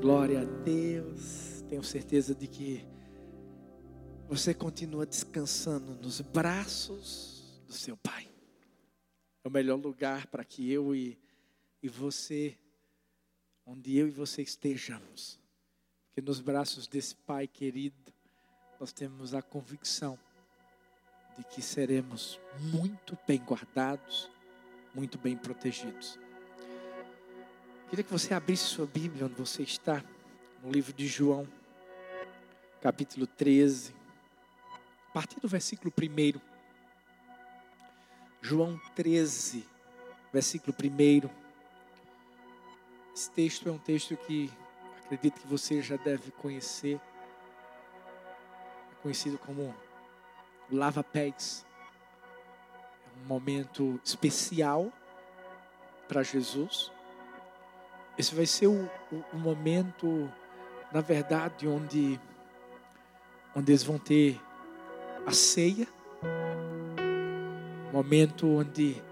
Glória 0.00 0.40
a 0.40 0.44
Deus. 0.64 1.62
Tenho 1.68 1.84
certeza 1.84 2.34
de 2.34 2.46
que 2.46 2.82
você 4.26 4.54
continua 4.54 5.04
descansando 5.04 5.94
nos 5.94 6.22
braços 6.22 7.62
do 7.66 7.74
seu 7.74 7.98
Pai. 7.98 8.26
É 9.44 9.48
o 9.48 9.50
melhor 9.50 9.78
lugar 9.78 10.26
para 10.28 10.42
que 10.42 10.72
eu 10.72 10.94
e, 10.94 11.18
e 11.82 11.88
você, 11.90 12.56
onde 13.66 13.94
eu 13.94 14.08
e 14.08 14.10
você 14.10 14.40
estejamos. 14.40 15.38
Porque 16.06 16.22
nos 16.22 16.40
braços 16.40 16.86
desse 16.86 17.14
Pai 17.14 17.46
querido, 17.46 18.10
nós 18.80 18.94
temos 18.94 19.34
a 19.34 19.42
convicção 19.42 20.18
de 21.36 21.44
que 21.44 21.60
seremos 21.60 22.40
muito 22.72 23.18
bem 23.26 23.38
guardados, 23.38 24.30
muito 24.94 25.18
bem 25.18 25.36
protegidos. 25.36 26.18
Queria 27.90 28.04
que 28.04 28.12
você 28.12 28.32
abrisse 28.32 28.62
sua 28.62 28.86
Bíblia 28.86 29.26
onde 29.26 29.34
você 29.34 29.64
está, 29.64 30.00
no 30.62 30.70
livro 30.70 30.92
de 30.92 31.08
João, 31.08 31.44
capítulo 32.80 33.26
13, 33.26 33.92
a 35.08 35.12
partir 35.12 35.40
do 35.40 35.48
versículo 35.48 35.92
1. 36.00 36.40
João 38.40 38.80
13, 38.94 39.66
versículo 40.32 40.72
1. 40.72 41.28
Esse 43.12 43.28
texto 43.32 43.68
é 43.68 43.72
um 43.72 43.78
texto 43.78 44.16
que 44.18 44.48
acredito 45.04 45.40
que 45.40 45.48
você 45.48 45.82
já 45.82 45.96
deve 45.96 46.30
conhecer. 46.30 47.00
É 48.92 49.02
conhecido 49.02 49.36
como 49.36 49.74
lava-pés. 50.70 51.66
É 53.04 53.24
um 53.24 53.26
momento 53.26 54.00
especial 54.04 54.92
para 56.06 56.22
Jesus 56.22 56.92
esse 58.20 58.34
vai 58.34 58.46
ser 58.46 58.66
o, 58.66 58.88
o, 59.10 59.24
o 59.32 59.38
momento, 59.38 60.30
na 60.92 61.00
verdade, 61.00 61.66
onde, 61.66 62.20
onde 63.56 63.72
eles 63.72 63.82
vão 63.82 63.98
ter 63.98 64.38
a 65.26 65.32
ceia. 65.32 65.88
Momento 67.92 68.46
onde, 68.46 69.02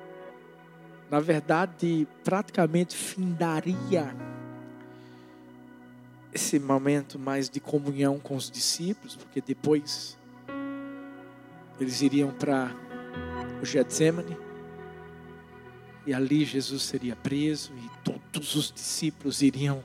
na 1.11 1.19
verdade, 1.21 2.07
praticamente 2.23 2.97
findaria 2.97 4.15
esse 6.33 6.59
momento 6.59 7.19
mais 7.19 7.49
de 7.49 7.59
comunhão 7.59 8.19
com 8.21 8.37
os 8.37 8.51
discípulos, 8.51 9.17
porque 9.17 9.41
depois 9.41 10.17
eles 11.81 12.03
iriam 12.03 12.31
para 12.31 12.71
o 13.61 13.65
Getsemane 13.65 14.48
e 16.09 16.15
ali 16.15 16.43
Jesus 16.43 16.85
seria 16.85 17.15
preso 17.15 17.71
e 17.77 17.91
todos 18.03 18.55
os 18.55 18.73
discípulos 18.73 19.43
iriam 19.43 19.85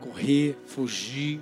correr, 0.00 0.58
fugir, 0.66 1.40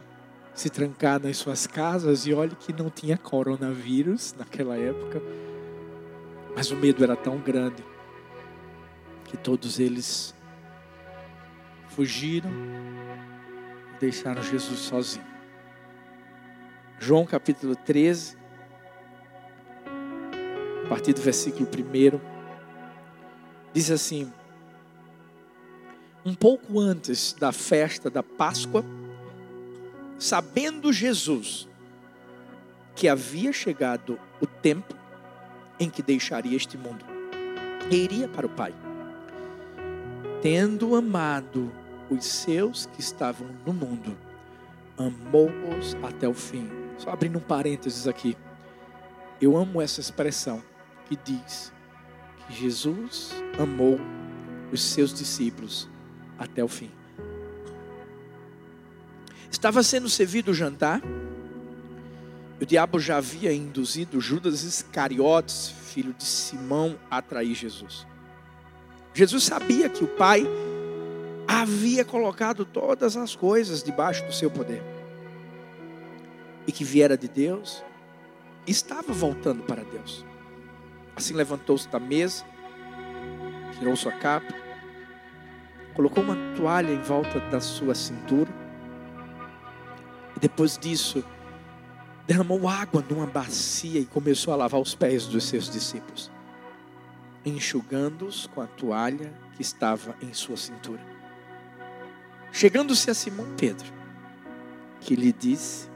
se 0.52 0.68
trancar 0.68 1.18
nas 1.18 1.38
suas 1.38 1.66
casas. 1.66 2.26
E 2.26 2.34
olhe 2.34 2.54
que 2.54 2.74
não 2.74 2.90
tinha 2.90 3.16
coronavírus 3.16 4.34
naquela 4.36 4.76
época, 4.76 5.22
mas 6.54 6.70
o 6.70 6.76
medo 6.76 7.02
era 7.02 7.16
tão 7.16 7.38
grande 7.38 7.82
que 9.24 9.36
todos 9.38 9.80
eles 9.80 10.34
fugiram 11.88 12.50
e 13.94 13.98
deixaram 13.98 14.42
Jesus 14.42 14.78
sozinho. 14.78 15.24
João 16.98 17.24
capítulo 17.24 17.74
13, 17.74 18.36
a 20.84 20.88
partir 20.90 21.14
do 21.14 21.22
versículo 21.22 21.66
1 21.66 22.39
diz 23.72 23.90
assim: 23.90 24.32
Um 26.24 26.34
pouco 26.34 26.78
antes 26.78 27.32
da 27.32 27.52
festa 27.52 28.10
da 28.10 28.22
Páscoa, 28.22 28.84
sabendo 30.18 30.92
Jesus 30.92 31.68
que 32.94 33.08
havia 33.08 33.52
chegado 33.52 34.18
o 34.40 34.46
tempo 34.46 34.94
em 35.78 35.88
que 35.88 36.02
deixaria 36.02 36.56
este 36.56 36.76
mundo 36.76 37.04
e 37.90 37.96
iria 37.96 38.28
para 38.28 38.46
o 38.46 38.50
Pai, 38.50 38.74
tendo 40.42 40.94
amado 40.94 41.72
os 42.10 42.24
seus 42.24 42.86
que 42.86 43.00
estavam 43.00 43.48
no 43.64 43.72
mundo, 43.72 44.16
amou-os 44.98 45.96
até 46.02 46.28
o 46.28 46.34
fim. 46.34 46.68
Só 46.98 47.10
abrindo 47.10 47.38
um 47.38 47.42
parênteses 47.42 48.06
aqui. 48.06 48.36
Eu 49.40 49.56
amo 49.56 49.80
essa 49.80 50.00
expressão 50.00 50.62
que 51.06 51.16
diz 51.16 51.72
Jesus 52.48 53.32
amou 53.58 54.00
os 54.72 54.82
seus 54.82 55.12
discípulos 55.12 55.88
até 56.38 56.64
o 56.64 56.68
fim. 56.68 56.90
Estava 59.50 59.82
sendo 59.82 60.08
servido 60.08 60.52
o 60.52 60.54
jantar. 60.54 61.02
O 62.60 62.64
diabo 62.64 63.00
já 63.00 63.16
havia 63.16 63.52
induzido 63.52 64.20
Judas 64.20 64.62
Iscariotes, 64.62 65.68
filho 65.68 66.14
de 66.14 66.24
Simão, 66.24 66.98
a 67.10 67.20
trair 67.20 67.54
Jesus. 67.54 68.06
Jesus 69.12 69.44
sabia 69.44 69.88
que 69.88 70.04
o 70.04 70.08
Pai 70.08 70.46
havia 71.48 72.04
colocado 72.04 72.64
todas 72.64 73.16
as 73.16 73.34
coisas 73.34 73.82
debaixo 73.82 74.24
do 74.24 74.32
seu 74.32 74.50
poder. 74.50 74.82
E 76.66 76.72
que 76.72 76.84
viera 76.84 77.16
de 77.18 77.26
Deus, 77.26 77.82
estava 78.66 79.12
voltando 79.12 79.62
para 79.64 79.82
Deus. 79.82 80.24
Assim 81.20 81.34
levantou-se 81.34 81.86
da 81.86 82.00
mesa, 82.00 82.46
tirou 83.78 83.94
sua 83.94 84.10
capa, 84.10 84.54
colocou 85.92 86.24
uma 86.24 86.34
toalha 86.56 86.90
em 86.90 87.02
volta 87.02 87.38
da 87.38 87.60
sua 87.60 87.94
cintura. 87.94 88.50
E 90.34 90.40
depois 90.40 90.78
disso, 90.78 91.22
derramou 92.26 92.66
água 92.66 93.04
numa 93.06 93.26
bacia 93.26 94.00
e 94.00 94.06
começou 94.06 94.54
a 94.54 94.56
lavar 94.56 94.80
os 94.80 94.94
pés 94.94 95.26
dos 95.26 95.44
seus 95.44 95.68
discípulos, 95.68 96.32
enxugando-os 97.44 98.46
com 98.46 98.62
a 98.62 98.66
toalha 98.66 99.30
que 99.56 99.60
estava 99.60 100.16
em 100.22 100.32
sua 100.32 100.56
cintura. 100.56 101.02
Chegando-se 102.50 103.10
a 103.10 103.14
Simão 103.14 103.54
Pedro, 103.58 103.92
que 105.00 105.14
lhe 105.14 105.34
disse: 105.34 105.86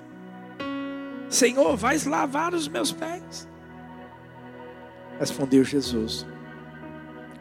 Senhor, 1.30 1.78
vais 1.78 2.04
lavar 2.04 2.52
os 2.52 2.68
meus 2.68 2.92
pés? 2.92 3.48
Respondeu 5.18 5.64
Jesus: 5.64 6.26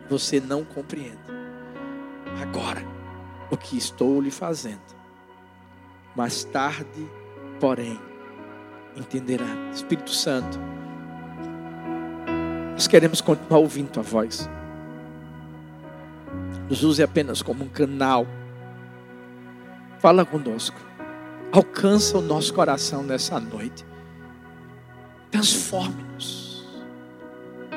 Você 0.10 0.40
não 0.40 0.64
compreende. 0.64 1.18
Agora, 2.42 2.84
o 3.50 3.58
que 3.58 3.78
estou 3.78 4.22
lhe 4.22 4.32
fazendo. 4.32 4.82
Mais 6.16 6.44
tarde, 6.44 7.10
porém, 7.60 8.00
entenderá. 8.96 9.46
Espírito 9.74 10.12
Santo, 10.12 10.60
nós 12.74 12.88
queremos 12.88 13.22
continuar 13.22 13.60
ouvindo 13.60 13.92
tua 13.92 14.04
voz. 14.04 14.50
Nos 16.70 16.84
use 16.84 17.04
apenas 17.04 17.42
como 17.42 17.64
um 17.64 17.70
canal. 17.70 18.28
Fala 20.00 20.26
conosco. 20.26 20.80
Alcança 21.52 22.18
o 22.18 22.22
nosso 22.22 22.54
coração 22.54 23.04
nessa 23.04 23.40
noite. 23.40 23.86
Transforme-nos 25.32 26.43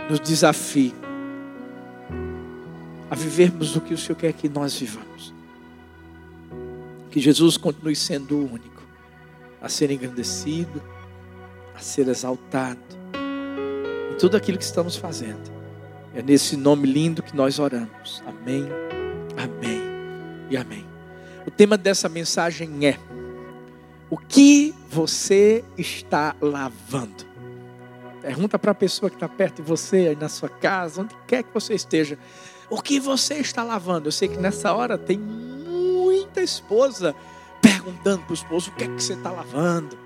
nos 0.08 0.20
desafie 0.20 0.94
a 3.10 3.14
vivermos 3.14 3.76
o 3.76 3.80
que 3.80 3.94
o 3.94 3.98
Senhor 3.98 4.16
quer 4.16 4.32
que 4.32 4.48
nós 4.48 4.74
vivamos. 4.74 5.34
Que 7.10 7.20
Jesus 7.20 7.56
continue 7.56 7.96
sendo 7.96 8.36
o 8.36 8.52
único 8.52 8.82
a 9.60 9.68
ser 9.68 9.90
engrandecido, 9.90 10.82
a 11.74 11.78
ser 11.78 12.08
exaltado 12.08 12.80
em 14.12 14.16
tudo 14.16 14.36
aquilo 14.36 14.58
que 14.58 14.64
estamos 14.64 14.96
fazendo. 14.96 15.50
É 16.14 16.22
nesse 16.22 16.56
nome 16.56 16.86
lindo 16.86 17.22
que 17.22 17.36
nós 17.36 17.58
oramos. 17.58 18.22
Amém, 18.26 18.64
amém 19.36 19.82
e 20.50 20.56
amém. 20.56 20.86
O 21.46 21.50
tema 21.50 21.76
dessa 21.76 22.08
mensagem 22.08 22.86
é: 22.86 22.98
O 24.08 24.16
que 24.16 24.74
você 24.90 25.64
está 25.76 26.34
lavando? 26.40 27.25
Pergunta 28.26 28.58
para 28.58 28.72
a 28.72 28.74
pessoa 28.74 29.08
que 29.08 29.14
está 29.14 29.28
perto 29.28 29.62
de 29.62 29.62
você, 29.62 30.08
aí 30.08 30.16
na 30.16 30.28
sua 30.28 30.48
casa, 30.48 31.02
onde 31.02 31.14
quer 31.28 31.44
que 31.44 31.54
você 31.54 31.74
esteja. 31.74 32.18
O 32.68 32.82
que 32.82 32.98
você 32.98 33.34
está 33.34 33.62
lavando? 33.62 34.08
Eu 34.08 34.12
sei 34.12 34.26
que 34.26 34.36
nessa 34.36 34.72
hora 34.72 34.98
tem 34.98 35.16
muita 35.16 36.42
esposa 36.42 37.14
perguntando 37.62 38.24
para 38.24 38.32
o 38.32 38.34
esposo 38.34 38.72
o 38.72 38.74
que 38.74 38.82
é 38.82 38.88
que 38.88 39.00
você 39.00 39.12
está 39.12 39.30
lavando. 39.30 39.96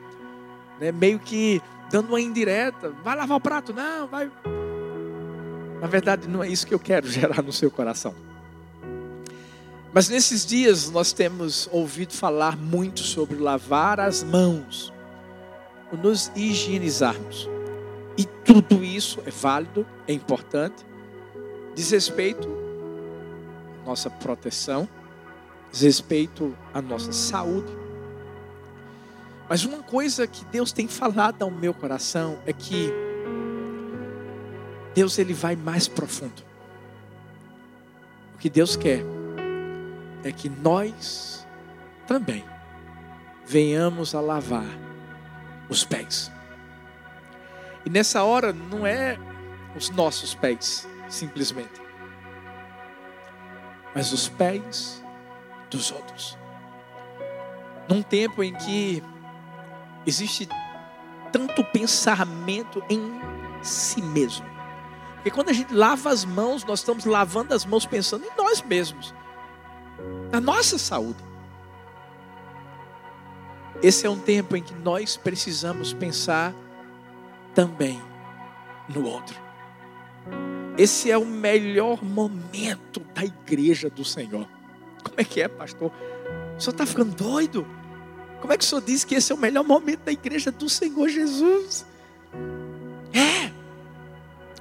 Né? 0.78 0.92
Meio 0.92 1.18
que 1.18 1.62
dando 1.90 2.08
uma 2.08 2.20
indireta. 2.20 2.90
Vai 3.02 3.16
lavar 3.16 3.38
o 3.38 3.40
prato? 3.40 3.72
Não, 3.72 4.06
vai. 4.06 4.30
Na 5.80 5.86
verdade, 5.86 6.28
não 6.28 6.44
é 6.44 6.48
isso 6.48 6.66
que 6.66 6.74
eu 6.74 6.78
quero 6.78 7.08
gerar 7.08 7.42
no 7.42 7.54
seu 7.54 7.70
coração. 7.70 8.14
Mas 9.94 10.10
nesses 10.10 10.44
dias 10.44 10.90
nós 10.90 11.14
temos 11.14 11.70
ouvido 11.72 12.12
falar 12.12 12.54
muito 12.54 13.00
sobre 13.00 13.38
lavar 13.38 13.98
as 13.98 14.22
mãos, 14.22 14.92
nos 15.90 16.30
higienizarmos. 16.36 17.48
E 18.20 18.26
tudo 18.44 18.84
isso 18.84 19.22
é 19.24 19.30
válido, 19.30 19.86
é 20.06 20.12
importante. 20.12 20.84
Diz 21.74 21.90
respeito 21.90 22.46
à 23.80 23.86
nossa 23.88 24.10
proteção, 24.10 24.86
diz 25.72 25.80
respeito 25.80 26.54
à 26.74 26.82
nossa 26.82 27.12
saúde. 27.12 27.72
Mas 29.48 29.64
uma 29.64 29.82
coisa 29.82 30.26
que 30.26 30.44
Deus 30.44 30.70
tem 30.70 30.86
falado 30.86 31.40
ao 31.40 31.50
meu 31.50 31.72
coração 31.72 32.38
é 32.44 32.52
que 32.52 32.92
Deus 34.94 35.18
ele 35.18 35.32
vai 35.32 35.56
mais 35.56 35.88
profundo. 35.88 36.42
O 38.34 38.38
que 38.38 38.50
Deus 38.50 38.76
quer 38.76 39.02
é 40.22 40.30
que 40.30 40.50
nós 40.50 41.46
também 42.06 42.44
venhamos 43.46 44.14
a 44.14 44.20
lavar 44.20 44.68
os 45.70 45.84
pés. 45.86 46.30
E 47.84 47.90
nessa 47.90 48.22
hora 48.22 48.52
não 48.52 48.86
é 48.86 49.18
os 49.74 49.90
nossos 49.90 50.34
pés, 50.34 50.88
simplesmente, 51.08 51.80
mas 53.94 54.12
os 54.12 54.28
pés 54.28 55.02
dos 55.70 55.90
outros. 55.90 56.36
Num 57.88 58.02
tempo 58.02 58.42
em 58.42 58.54
que 58.54 59.02
existe 60.06 60.48
tanto 61.32 61.64
pensamento 61.64 62.82
em 62.88 63.20
si 63.62 64.02
mesmo. 64.02 64.46
Porque 65.14 65.30
quando 65.30 65.50
a 65.50 65.52
gente 65.52 65.74
lava 65.74 66.10
as 66.10 66.24
mãos, 66.24 66.64
nós 66.64 66.80
estamos 66.80 67.04
lavando 67.04 67.54
as 67.54 67.64
mãos 67.64 67.84
pensando 67.84 68.24
em 68.24 68.30
nós 68.36 68.62
mesmos, 68.62 69.14
na 70.30 70.40
nossa 70.40 70.78
saúde. 70.78 71.22
Esse 73.82 74.06
é 74.06 74.10
um 74.10 74.18
tempo 74.18 74.56
em 74.56 74.62
que 74.62 74.74
nós 74.74 75.16
precisamos 75.16 75.92
pensar 75.92 76.54
também 77.60 78.00
no 78.88 79.04
outro. 79.04 79.38
Esse 80.78 81.10
é 81.10 81.18
o 81.18 81.26
melhor 81.26 82.02
momento 82.02 83.00
da 83.14 83.22
igreja 83.22 83.90
do 83.90 84.02
Senhor. 84.02 84.48
Como 85.04 85.14
é 85.18 85.24
que 85.24 85.42
é, 85.42 85.48
pastor? 85.48 85.92
O 86.56 86.60
senhor 86.60 86.72
está 86.72 86.86
ficando 86.86 87.14
doido? 87.14 87.66
Como 88.40 88.50
é 88.50 88.56
que 88.56 88.64
o 88.64 88.66
senhor 88.66 88.80
diz 88.80 89.04
que 89.04 89.14
esse 89.14 89.30
é 89.30 89.34
o 89.34 89.38
melhor 89.38 89.62
momento 89.62 90.00
da 90.04 90.12
igreja 90.12 90.50
do 90.50 90.70
Senhor 90.70 91.06
Jesus? 91.10 91.84
É, 93.12 93.52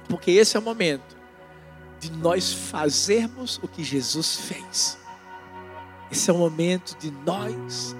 porque 0.06 0.32
esse 0.32 0.58
é 0.58 0.60
o 0.60 0.62
momento 0.62 1.16
de 1.98 2.12
nós 2.12 2.52
fazermos 2.52 3.58
o 3.62 3.68
que 3.68 3.82
Jesus 3.82 4.36
fez. 4.36 4.98
Esse 6.12 6.30
é 6.30 6.34
o 6.34 6.36
momento 6.36 6.98
de 6.98 7.10
nós 7.10 7.96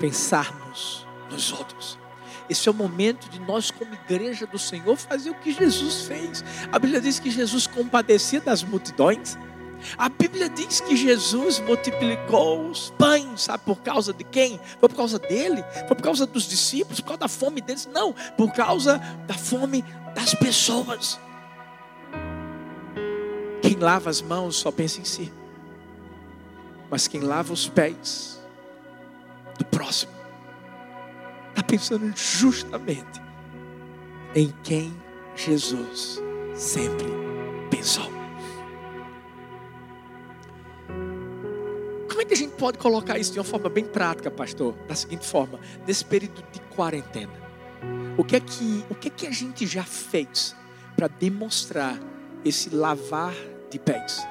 pensarmos 0.00 1.06
nos 1.30 1.52
outros. 1.52 2.01
Esse 2.48 2.68
é 2.68 2.72
o 2.72 2.74
momento 2.74 3.28
de 3.28 3.40
nós, 3.40 3.70
como 3.70 3.94
igreja 3.94 4.46
do 4.46 4.58
Senhor, 4.58 4.96
fazer 4.96 5.30
o 5.30 5.34
que 5.34 5.52
Jesus 5.52 6.02
fez. 6.02 6.44
A 6.70 6.78
Bíblia 6.78 7.00
diz 7.00 7.18
que 7.18 7.30
Jesus 7.30 7.66
compadecia 7.66 8.40
das 8.40 8.62
multidões. 8.62 9.38
A 9.98 10.08
Bíblia 10.08 10.48
diz 10.48 10.80
que 10.80 10.96
Jesus 10.96 11.58
multiplicou 11.58 12.68
os 12.68 12.90
pães, 12.90 13.42
sabe 13.42 13.64
por 13.64 13.80
causa 13.80 14.12
de 14.12 14.22
quem? 14.22 14.60
Foi 14.78 14.88
por 14.88 14.96
causa 14.96 15.18
dele? 15.18 15.64
Foi 15.88 15.96
por 15.96 16.02
causa 16.02 16.24
dos 16.24 16.48
discípulos? 16.48 17.00
Por 17.00 17.08
causa 17.08 17.20
da 17.20 17.28
fome 17.28 17.60
deles? 17.60 17.88
Não, 17.92 18.12
por 18.36 18.52
causa 18.52 18.98
da 19.26 19.34
fome 19.34 19.84
das 20.14 20.34
pessoas. 20.34 21.18
Quem 23.60 23.76
lava 23.76 24.10
as 24.10 24.20
mãos 24.20 24.56
só 24.56 24.70
pensa 24.70 25.00
em 25.00 25.04
si, 25.04 25.32
mas 26.90 27.08
quem 27.08 27.20
lava 27.20 27.52
os 27.52 27.68
pés 27.68 28.40
do 29.58 29.64
próximo 29.64 30.21
está 31.52 31.62
pensando 31.62 32.12
justamente 32.16 33.20
em 34.34 34.52
quem 34.62 34.94
Jesus 35.36 36.20
sempre 36.54 37.06
pensou. 37.70 38.10
Como 42.08 42.20
é 42.20 42.24
que 42.24 42.34
a 42.34 42.36
gente 42.36 42.54
pode 42.54 42.78
colocar 42.78 43.18
isso 43.18 43.32
de 43.32 43.38
uma 43.38 43.44
forma 43.44 43.68
bem 43.68 43.84
prática, 43.84 44.30
pastor? 44.30 44.74
Da 44.88 44.94
seguinte 44.94 45.26
forma: 45.26 45.60
nesse 45.86 46.04
período 46.04 46.42
de 46.50 46.60
quarentena, 46.74 47.32
o 48.16 48.24
que 48.24 48.36
é 48.36 48.40
que, 48.40 48.84
o 48.90 48.94
que, 48.94 49.08
é 49.08 49.10
que 49.10 49.26
a 49.26 49.30
gente 49.30 49.66
já 49.66 49.84
fez 49.84 50.56
para 50.96 51.08
demonstrar 51.08 51.98
esse 52.44 52.74
lavar 52.74 53.34
de 53.70 53.78
pés? 53.78 54.26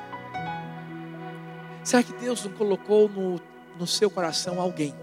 Será 1.84 2.04
que 2.04 2.14
Deus 2.14 2.46
não 2.46 2.52
colocou 2.52 3.10
no, 3.10 3.40
no 3.78 3.88
seu 3.88 4.10
coração 4.10 4.62
alguém? 4.62 4.94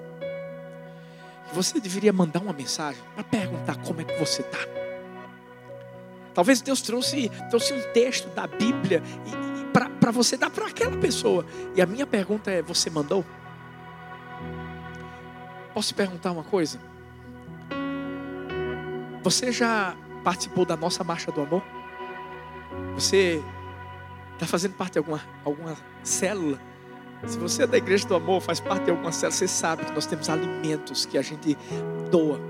Você 1.52 1.80
deveria 1.80 2.12
mandar 2.12 2.40
uma 2.40 2.52
mensagem 2.52 3.02
para 3.14 3.24
perguntar 3.24 3.76
como 3.76 4.00
é 4.00 4.04
que 4.04 4.16
você 4.18 4.42
está. 4.42 4.58
Talvez 6.34 6.60
Deus 6.60 6.80
trouxe, 6.80 7.30
trouxe 7.50 7.72
um 7.72 7.92
texto 7.92 8.28
da 8.34 8.46
Bíblia 8.46 9.02
para 10.00 10.10
você 10.10 10.36
dar 10.36 10.50
para 10.50 10.66
aquela 10.66 10.96
pessoa. 10.96 11.44
E 11.74 11.82
a 11.82 11.86
minha 11.86 12.06
pergunta 12.06 12.50
é: 12.50 12.62
você 12.62 12.88
mandou? 12.88 13.24
Posso 15.74 15.88
te 15.88 15.94
perguntar 15.94 16.32
uma 16.32 16.44
coisa? 16.44 16.78
Você 19.22 19.52
já 19.52 19.96
participou 20.24 20.64
da 20.64 20.76
nossa 20.76 21.02
marcha 21.04 21.30
do 21.30 21.40
amor? 21.40 21.62
Você 22.94 23.42
está 24.34 24.46
fazendo 24.46 24.74
parte 24.74 24.94
de 24.94 24.98
alguma, 24.98 25.20
alguma 25.44 25.76
célula? 26.02 26.60
Se 27.26 27.38
você 27.38 27.64
é 27.64 27.66
da 27.66 27.76
igreja 27.76 28.06
do 28.06 28.14
amor, 28.14 28.40
faz 28.40 28.60
parte 28.60 28.84
de 28.84 28.90
alguma 28.90 29.12
célula, 29.12 29.32
você 29.32 29.48
sabe 29.48 29.84
que 29.84 29.92
nós 29.92 30.06
temos 30.06 30.28
alimentos 30.28 31.04
que 31.04 31.18
a 31.18 31.22
gente 31.22 31.58
doa 32.10 32.40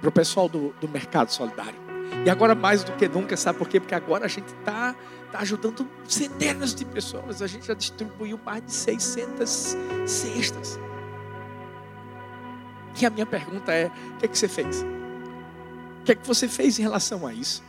para 0.00 0.08
o 0.08 0.12
pessoal 0.12 0.48
do, 0.48 0.74
do 0.80 0.88
mercado 0.88 1.30
solidário. 1.30 1.78
E 2.24 2.28
agora 2.28 2.54
mais 2.54 2.82
do 2.82 2.92
que 2.92 3.08
nunca, 3.08 3.36
sabe 3.36 3.58
por 3.58 3.68
quê? 3.68 3.78
Porque 3.78 3.94
agora 3.94 4.24
a 4.24 4.28
gente 4.28 4.48
está 4.48 4.94
tá 5.30 5.38
ajudando 5.38 5.88
centenas 6.06 6.74
de 6.74 6.84
pessoas. 6.84 7.40
A 7.40 7.46
gente 7.46 7.66
já 7.66 7.74
distribuiu 7.74 8.38
mais 8.44 8.64
de 8.64 8.72
600 8.72 9.76
cestas. 10.06 10.78
E 13.00 13.06
a 13.06 13.10
minha 13.10 13.26
pergunta 13.26 13.72
é: 13.72 13.86
o 13.86 14.16
que, 14.18 14.26
é 14.26 14.28
que 14.28 14.36
você 14.36 14.48
fez? 14.48 14.82
O 16.00 16.04
que 16.04 16.12
é 16.12 16.14
que 16.14 16.26
você 16.26 16.48
fez 16.48 16.78
em 16.78 16.82
relação 16.82 17.26
a 17.26 17.32
isso? 17.32 17.62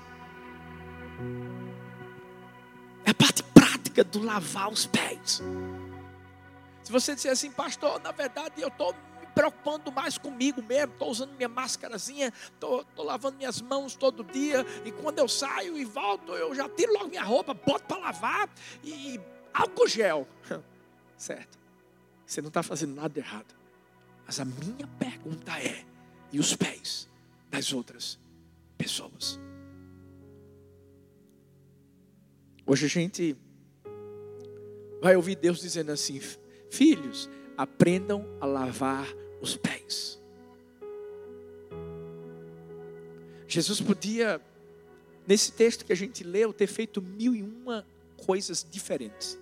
É 3.06 3.12
a 3.12 3.13
parte 3.13 3.44
prática 3.44 4.04
do 4.04 4.21
lavar 4.24 4.69
os 4.69 4.86
pés. 4.86 5.42
Se 6.92 6.94
você 6.94 7.16
disser 7.16 7.32
assim, 7.32 7.50
pastor, 7.50 8.02
na 8.02 8.12
verdade 8.12 8.62
eu 8.62 8.68
estou 8.68 8.94
me 8.94 9.26
preocupando 9.34 9.90
mais 9.94 10.18
comigo 10.18 10.62
mesmo, 10.62 10.92
estou 10.92 11.10
usando 11.10 11.34
minha 11.38 11.48
máscarazinha, 11.48 12.34
estou 12.44 12.86
lavando 12.98 13.38
minhas 13.38 13.62
mãos 13.62 13.96
todo 13.96 14.26
dia, 14.26 14.66
e 14.84 14.92
quando 14.92 15.20
eu 15.20 15.28
saio 15.30 15.78
e 15.78 15.86
volto, 15.86 16.34
eu 16.34 16.54
já 16.54 16.68
tiro 16.68 16.92
logo 16.92 17.08
minha 17.08 17.24
roupa, 17.24 17.54
boto 17.54 17.86
para 17.86 17.98
lavar 17.98 18.50
e 18.84 19.18
álcool 19.54 19.88
gel. 19.88 20.28
Certo. 21.16 21.58
Você 22.26 22.42
não 22.42 22.50
está 22.50 22.62
fazendo 22.62 22.94
nada 22.94 23.18
errado. 23.18 23.56
Mas 24.26 24.42
a 24.42 24.44
minha 24.44 24.88
pergunta 25.00 25.57
é: 25.60 25.86
e 26.30 26.42
os 26.42 26.54
pés 26.57 27.07
das 27.50 27.71
outras 27.71 28.19
pessoas? 28.78 29.40
Hoje 32.66 32.86
a 32.86 32.90
gente 32.90 33.38
vai 35.02 35.16
ouvir 35.16 35.36
Deus 35.36 35.62
dizendo 35.62 35.94
assim: 35.94 36.19
Filhos, 36.71 37.30
aprendam 37.57 38.25
a 38.40 38.45
lavar 38.45 39.06
os 39.42 39.57
pés. 39.57 40.19
Jesus 43.45 43.81
podia, 43.81 44.42
nesse 45.28 45.51
texto 45.51 45.83
que 45.83 45.92
a 45.92 45.95
gente 45.95 46.23
leu, 46.23 46.54
ter 46.54 46.68
feito 46.68 47.01
mil 47.01 47.35
e 47.35 47.44
uma 47.44 47.85
coisas 48.25 48.66
diferentes. 48.68 49.37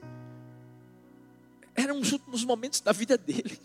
Eram 1.76 2.00
os 2.00 2.12
últimos 2.12 2.44
momentos 2.44 2.82
da 2.82 2.92
vida 2.92 3.16
dele. 3.16 3.60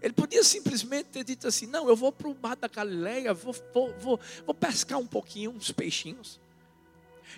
Ele 0.00 0.14
podia 0.14 0.42
simplesmente 0.42 1.10
ter 1.10 1.22
dito 1.22 1.46
assim: 1.46 1.66
Não, 1.66 1.86
eu 1.88 1.94
vou 1.94 2.10
para 2.10 2.28
o 2.28 2.36
mar 2.40 2.56
da 2.56 2.66
Galileia, 2.66 3.34
vou, 3.34 3.54
vou, 3.74 3.94
vou, 3.98 4.20
vou 4.46 4.54
pescar 4.54 4.98
um 4.98 5.06
pouquinho, 5.06 5.50
uns 5.50 5.70
peixinhos. 5.70 6.40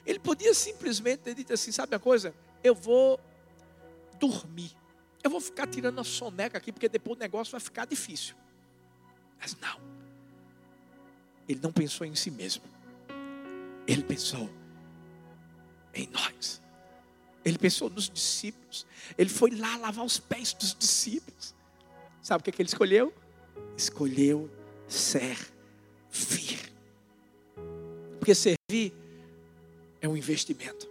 Ele 0.06 0.20
podia 0.20 0.54
simplesmente 0.54 1.20
ter 1.20 1.34
dito 1.34 1.52
assim: 1.52 1.72
Sabe 1.72 1.96
a 1.96 1.98
coisa? 1.98 2.32
Eu 2.62 2.76
vou 2.76 3.18
dormir. 4.20 4.70
Eu 5.26 5.30
vou 5.30 5.40
ficar 5.40 5.66
tirando 5.66 6.00
a 6.00 6.04
soneca 6.04 6.56
aqui, 6.56 6.70
porque 6.70 6.88
depois 6.88 7.16
o 7.16 7.18
negócio 7.18 7.50
vai 7.50 7.60
ficar 7.60 7.84
difícil. 7.84 8.36
Mas 9.40 9.56
não. 9.56 9.80
Ele 11.48 11.58
não 11.60 11.72
pensou 11.72 12.06
em 12.06 12.14
si 12.14 12.30
mesmo. 12.30 12.62
Ele 13.88 14.04
pensou 14.04 14.48
em 15.92 16.06
nós. 16.06 16.62
Ele 17.44 17.58
pensou 17.58 17.90
nos 17.90 18.08
discípulos. 18.08 18.86
Ele 19.18 19.28
foi 19.28 19.50
lá 19.50 19.76
lavar 19.78 20.04
os 20.04 20.20
pés 20.20 20.52
dos 20.52 20.72
discípulos. 20.72 21.56
Sabe 22.22 22.42
o 22.42 22.44
que, 22.44 22.50
é 22.50 22.52
que 22.52 22.62
ele 22.62 22.68
escolheu? 22.68 23.12
Escolheu 23.76 24.48
servir. 24.86 26.72
Porque 28.20 28.32
servir 28.32 28.94
é 30.00 30.08
um 30.08 30.16
investimento 30.16 30.88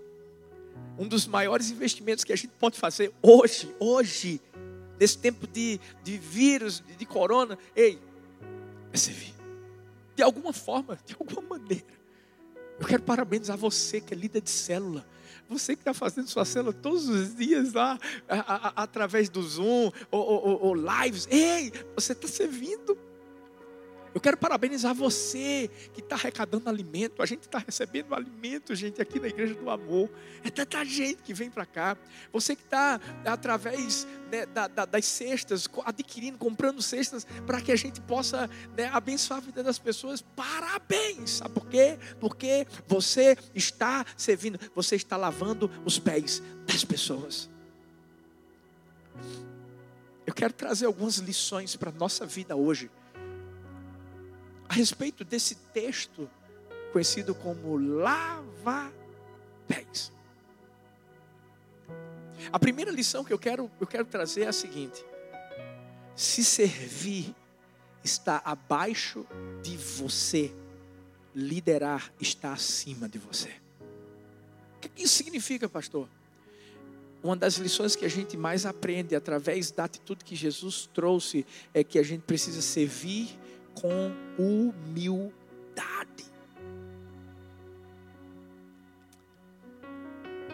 um 0.97 1.07
dos 1.07 1.27
maiores 1.27 1.71
investimentos 1.71 2.23
que 2.23 2.33
a 2.33 2.35
gente 2.35 2.53
pode 2.59 2.77
fazer 2.79 3.13
hoje, 3.21 3.73
hoje, 3.79 4.41
nesse 4.99 5.17
tempo 5.17 5.45
de, 5.47 5.79
de 6.03 6.17
vírus, 6.17 6.83
de, 6.85 6.95
de 6.95 7.05
corona, 7.05 7.57
ei, 7.75 7.99
é 8.93 8.97
servir. 8.97 9.33
De 10.15 10.23
alguma 10.23 10.53
forma, 10.53 10.97
de 11.05 11.15
alguma 11.19 11.41
maneira. 11.57 11.95
Eu 12.79 12.85
quero 12.85 13.03
parabenizar 13.03 13.57
você 13.57 14.01
que 14.01 14.13
é 14.13 14.17
líder 14.17 14.41
de 14.41 14.49
célula. 14.49 15.05
Você 15.47 15.75
que 15.75 15.81
está 15.81 15.93
fazendo 15.93 16.27
sua 16.27 16.43
célula 16.43 16.73
todos 16.73 17.07
os 17.07 17.35
dias 17.35 17.73
lá, 17.73 17.99
a, 18.27 18.39
a, 18.39 18.55
a, 18.67 18.83
através 18.83 19.29
do 19.29 19.41
Zoom 19.43 19.91
ou, 20.09 20.21
ou, 20.21 20.65
ou 20.65 20.75
lives. 20.75 21.27
Ei, 21.29 21.71
você 21.93 22.13
está 22.13 22.27
servindo. 22.27 22.97
Eu 24.15 24.21
quero 24.21 24.37
parabenizar 24.37 24.95
você 24.95 25.69
que 25.93 25.99
está 25.99 26.15
arrecadando 26.15 26.69
alimento. 26.69 27.21
A 27.21 27.25
gente 27.25 27.41
está 27.41 27.59
recebendo 27.59 28.15
alimento, 28.15 28.73
gente, 28.73 29.01
aqui 29.01 29.19
na 29.19 29.27
Igreja 29.27 29.53
do 29.55 29.69
Amor. 29.69 30.09
É 30.41 30.49
tanta 30.49 30.85
gente 30.85 31.21
que 31.21 31.33
vem 31.33 31.49
para 31.49 31.65
cá. 31.65 31.97
Você 32.31 32.55
que 32.55 32.63
está, 32.63 32.97
através 33.25 34.07
né, 34.31 34.45
da, 34.45 34.69
da, 34.69 34.85
das 34.85 35.03
cestas, 35.03 35.67
adquirindo, 35.83 36.37
comprando 36.37 36.81
cestas, 36.81 37.27
para 37.45 37.59
que 37.59 37.73
a 37.73 37.75
gente 37.75 37.99
possa 37.99 38.49
né, 38.77 38.85
abençoar 38.93 39.39
a 39.39 39.41
vida 39.41 39.61
das 39.61 39.77
pessoas. 39.77 40.21
Parabéns! 40.21 41.31
Sabe 41.31 41.53
por 41.53 41.67
quê? 41.67 41.97
Porque 42.17 42.65
você 42.87 43.37
está 43.53 44.05
servindo, 44.15 44.57
você 44.73 44.95
está 44.95 45.17
lavando 45.17 45.69
os 45.83 45.99
pés 45.99 46.41
das 46.65 46.85
pessoas. 46.85 47.49
Eu 50.25 50.33
quero 50.33 50.53
trazer 50.53 50.85
algumas 50.85 51.17
lições 51.17 51.75
para 51.75 51.89
a 51.89 51.93
nossa 51.93 52.25
vida 52.25 52.55
hoje 52.55 52.89
a 54.67 54.73
respeito 54.73 55.23
desse 55.23 55.55
texto 55.73 56.29
conhecido 56.91 57.35
como 57.35 57.77
lava-pés. 57.77 58.91
A 62.51 62.59
primeira 62.59 62.91
lição 62.91 63.23
que 63.23 63.33
eu 63.33 63.39
quero, 63.39 63.71
eu 63.79 63.87
quero 63.87 64.05
trazer 64.05 64.43
é 64.43 64.47
a 64.47 64.53
seguinte: 64.53 65.03
se 66.15 66.43
servir 66.43 67.35
está 68.03 68.41
abaixo 68.45 69.25
de 69.61 69.75
você, 69.77 70.53
liderar 71.33 72.13
está 72.19 72.53
acima 72.53 73.09
de 73.09 73.17
você. 73.17 73.51
O 74.77 74.79
que 74.89 75.03
isso 75.03 75.15
significa, 75.15 75.67
pastor? 75.67 76.07
Uma 77.23 77.35
das 77.35 77.55
lições 77.55 77.95
que 77.95 78.05
a 78.05 78.09
gente 78.09 78.37
mais 78.37 78.67
aprende 78.67 79.15
através 79.15 79.71
da 79.71 79.85
atitude 79.85 80.23
que 80.23 80.35
Jesus 80.35 80.87
trouxe 80.93 81.43
é 81.73 81.83
que 81.83 81.97
a 81.97 82.03
gente 82.03 82.21
precisa 82.21 82.61
servir 82.61 83.37
com 83.75 84.11
humildade. 84.37 85.35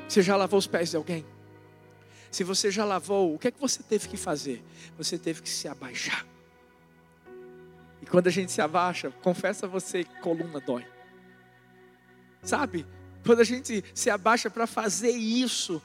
Você 0.07 0.21
já 0.21 0.35
lavou 0.35 0.59
os 0.59 0.67
pés 0.67 0.89
de 0.89 0.97
alguém? 0.97 1.25
Se 2.29 2.43
você 2.43 2.71
já 2.71 2.83
lavou, 2.85 3.35
o 3.35 3.39
que 3.39 3.47
é 3.47 3.51
que 3.51 3.59
você 3.59 3.83
teve 3.83 4.07
que 4.07 4.17
fazer? 4.17 4.63
Você 4.97 5.17
teve 5.17 5.41
que 5.41 5.49
se 5.49 5.67
abaixar. 5.67 6.25
E 8.01 8.05
quando 8.05 8.27
a 8.27 8.31
gente 8.31 8.51
se 8.51 8.61
abaixa, 8.61 9.11
confessa 9.21 9.67
você 9.67 10.03
coluna 10.21 10.59
dói. 10.59 10.85
Sabe? 12.41 12.85
Quando 13.25 13.41
a 13.41 13.43
gente 13.43 13.83
se 13.93 14.09
abaixa 14.09 14.49
para 14.49 14.65
fazer 14.65 15.11
isso, 15.11 15.81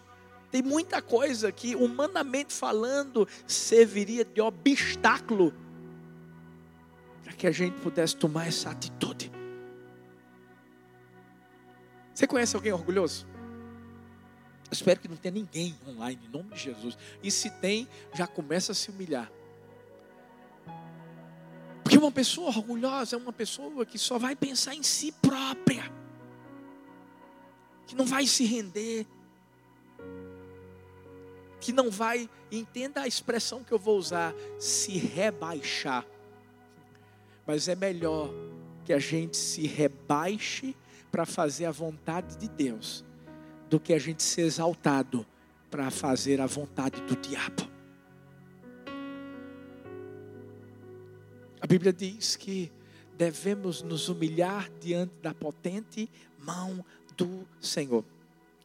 tem 0.50 0.62
muita 0.62 1.02
coisa 1.02 1.52
que, 1.52 1.76
humanamente 1.76 2.52
falando, 2.52 3.28
serviria 3.46 4.24
de 4.24 4.40
obstáculo 4.40 5.52
para 7.26 7.34
que 7.34 7.44
a 7.48 7.50
gente 7.50 7.80
pudesse 7.80 8.16
tomar 8.16 8.46
essa 8.46 8.70
atitude. 8.70 9.32
Você 12.14 12.24
conhece 12.24 12.54
alguém 12.54 12.72
orgulhoso? 12.72 13.26
Eu 14.66 14.72
espero 14.72 15.00
que 15.00 15.08
não 15.08 15.16
tenha 15.16 15.34
ninguém 15.34 15.76
online, 15.88 16.24
em 16.24 16.28
nome 16.28 16.54
de 16.54 16.60
Jesus. 16.60 16.96
E 17.20 17.28
se 17.32 17.50
tem, 17.50 17.88
já 18.14 18.28
começa 18.28 18.70
a 18.70 18.74
se 18.76 18.92
humilhar. 18.92 19.28
Porque 21.82 21.98
uma 21.98 22.12
pessoa 22.12 22.46
orgulhosa 22.46 23.16
é 23.16 23.18
uma 23.18 23.32
pessoa 23.32 23.84
que 23.84 23.98
só 23.98 24.20
vai 24.20 24.36
pensar 24.36 24.76
em 24.76 24.84
si 24.84 25.10
própria, 25.10 25.92
que 27.88 27.96
não 27.96 28.06
vai 28.06 28.24
se 28.24 28.44
render, 28.44 29.04
que 31.60 31.72
não 31.72 31.90
vai, 31.90 32.30
entenda 32.52 33.00
a 33.00 33.08
expressão 33.08 33.64
que 33.64 33.72
eu 33.72 33.78
vou 33.80 33.98
usar, 33.98 34.32
se 34.60 34.96
rebaixar. 34.96 36.06
Mas 37.46 37.68
é 37.68 37.76
melhor 37.76 38.30
que 38.84 38.92
a 38.92 38.98
gente 38.98 39.36
se 39.36 39.66
rebaixe 39.66 40.74
para 41.10 41.24
fazer 41.24 41.66
a 41.66 41.70
vontade 41.70 42.36
de 42.36 42.48
Deus, 42.48 43.04
do 43.70 43.78
que 43.78 43.92
a 43.92 43.98
gente 43.98 44.22
ser 44.22 44.42
exaltado 44.42 45.24
para 45.70 45.90
fazer 45.90 46.40
a 46.40 46.46
vontade 46.46 47.00
do 47.02 47.16
diabo. 47.16 47.68
A 51.60 51.66
Bíblia 51.66 51.92
diz 51.92 52.36
que 52.36 52.70
devemos 53.16 53.82
nos 53.82 54.08
humilhar 54.08 54.70
diante 54.80 55.14
da 55.22 55.32
potente 55.32 56.08
mão 56.38 56.84
do 57.16 57.46
Senhor. 57.60 58.04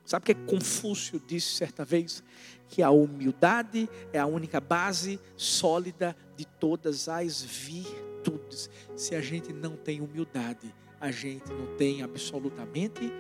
Sabe 0.06 0.26
que 0.26 0.36
Confúcio 0.36 1.22
disse 1.26 1.56
certa 1.56 1.86
vez? 1.86 2.22
Que 2.68 2.84
a 2.84 2.92
humildade 2.92 3.90
é 4.12 4.20
a 4.20 4.26
única 4.26 4.60
base 4.60 5.20
sólida 5.38 6.16
de 6.36 6.46
todas 6.46 7.08
as 7.08 7.42
virtudes 7.42 8.11
virtudes. 8.22 8.70
Se 8.96 9.16
a 9.16 9.22
gente 9.22 9.52
não 9.52 9.76
tem 9.76 10.02
humildade, 10.02 10.74
a 11.00 11.12
gente 11.12 11.52
não 11.52 11.76
tem 11.76 12.04
absolutamente 12.04 13.12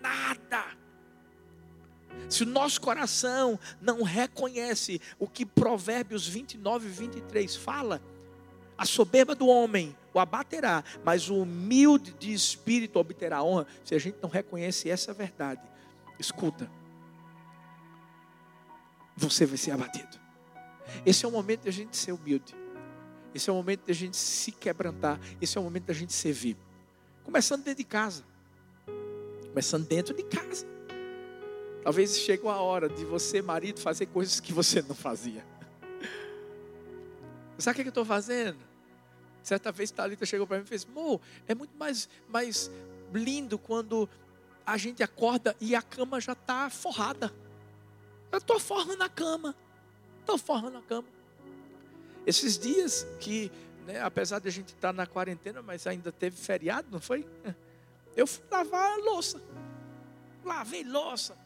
nada. 0.00 0.64
Se 2.28 2.44
o 2.44 2.46
nosso 2.46 2.80
coração 2.80 3.58
não 3.80 4.02
reconhece 4.02 5.00
o 5.18 5.28
que 5.28 5.44
Provérbios 5.44 6.26
29 6.26 6.86
e 6.86 6.90
23 6.90 7.56
fala, 7.56 8.00
a 8.78 8.84
soberba 8.84 9.34
do 9.34 9.46
homem 9.46 9.96
o 10.14 10.18
abaterá, 10.18 10.82
mas 11.04 11.28
o 11.28 11.42
humilde 11.42 12.12
de 12.14 12.32
espírito 12.32 12.98
obterá 12.98 13.42
honra. 13.42 13.66
Se 13.84 13.94
a 13.94 13.98
gente 13.98 14.16
não 14.22 14.30
reconhece 14.30 14.88
essa 14.88 15.12
verdade, 15.12 15.62
escuta, 16.18 16.70
você 19.14 19.44
vai 19.44 19.56
ser 19.56 19.72
abatido. 19.72 20.18
Esse 21.04 21.24
é 21.24 21.28
o 21.28 21.32
momento 21.32 21.62
de 21.62 21.68
a 21.68 21.72
gente 21.72 21.96
ser 21.96 22.12
humilde. 22.12 22.54
Esse 23.34 23.50
é 23.50 23.52
o 23.52 23.56
momento 23.56 23.86
da 23.86 23.92
gente 23.92 24.16
se 24.16 24.52
quebrantar. 24.52 25.20
Esse 25.40 25.58
é 25.58 25.60
o 25.60 25.64
momento 25.64 25.84
da 25.84 25.94
gente 25.94 26.12
servir. 26.12 26.56
Começando 27.24 27.64
dentro 27.64 27.78
de 27.78 27.84
casa. 27.84 28.24
Começando 29.48 29.86
dentro 29.86 30.14
de 30.14 30.22
casa. 30.22 30.66
Talvez 31.82 32.18
chegue 32.18 32.46
a 32.48 32.56
hora 32.56 32.88
de 32.88 33.04
você, 33.04 33.40
marido, 33.40 33.80
fazer 33.80 34.06
coisas 34.06 34.40
que 34.40 34.52
você 34.52 34.82
não 34.82 34.94
fazia. 34.94 35.44
Sabe 37.58 37.78
o 37.78 37.82
que 37.82 37.88
eu 37.88 37.90
estou 37.90 38.04
fazendo? 38.04 38.58
Certa 39.42 39.70
vez 39.70 39.92
Thalita 39.92 40.26
chegou 40.26 40.46
para 40.46 40.58
mim 40.58 40.64
e 40.64 40.66
fez: 40.66 40.84
Mo, 40.84 41.20
é 41.46 41.54
muito 41.54 41.76
mais, 41.78 42.08
mais 42.28 42.70
lindo 43.14 43.58
quando 43.58 44.08
a 44.66 44.76
gente 44.76 45.02
acorda 45.02 45.54
e 45.60 45.74
a 45.76 45.80
cama 45.80 46.20
já 46.20 46.32
está 46.32 46.68
forrada. 46.68 47.32
Eu 48.32 48.38
estou 48.38 48.58
forrando 48.58 49.04
a 49.04 49.08
cama. 49.08 49.54
Estou 50.20 50.36
forrando 50.36 50.78
a 50.78 50.82
cama. 50.82 51.06
Esses 52.26 52.58
dias 52.58 53.06
que, 53.20 53.52
né, 53.86 54.02
apesar 54.02 54.40
de 54.40 54.48
a 54.48 54.50
gente 54.50 54.70
estar 54.70 54.92
na 54.92 55.06
quarentena, 55.06 55.62
mas 55.62 55.86
ainda 55.86 56.10
teve 56.10 56.36
feriado, 56.36 56.88
não 56.90 57.00
foi? 57.00 57.24
Eu 58.16 58.26
fui 58.26 58.44
lavar 58.50 58.94
a 58.94 58.96
louça. 58.96 59.40
Lavei 60.44 60.82
louça. 60.82 61.38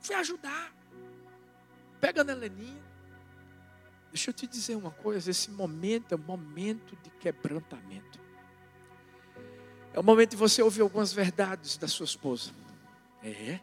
Fui 0.00 0.14
ajudar. 0.16 0.74
Pega 2.00 2.22
a 2.22 2.32
Heleninha. 2.32 2.84
Deixa 4.10 4.30
eu 4.30 4.34
te 4.34 4.46
dizer 4.46 4.74
uma 4.76 4.90
coisa: 4.90 5.30
esse 5.30 5.50
momento 5.50 6.12
é 6.12 6.16
um 6.16 6.22
momento 6.22 6.96
de 6.96 7.10
quebrantamento. 7.10 8.18
É 9.94 10.00
o 10.00 10.02
momento 10.02 10.30
de 10.30 10.36
você 10.36 10.62
ouvir 10.62 10.82
algumas 10.82 11.12
verdades 11.12 11.76
da 11.76 11.86
sua 11.86 12.04
esposa. 12.04 12.50
É. 13.22 13.60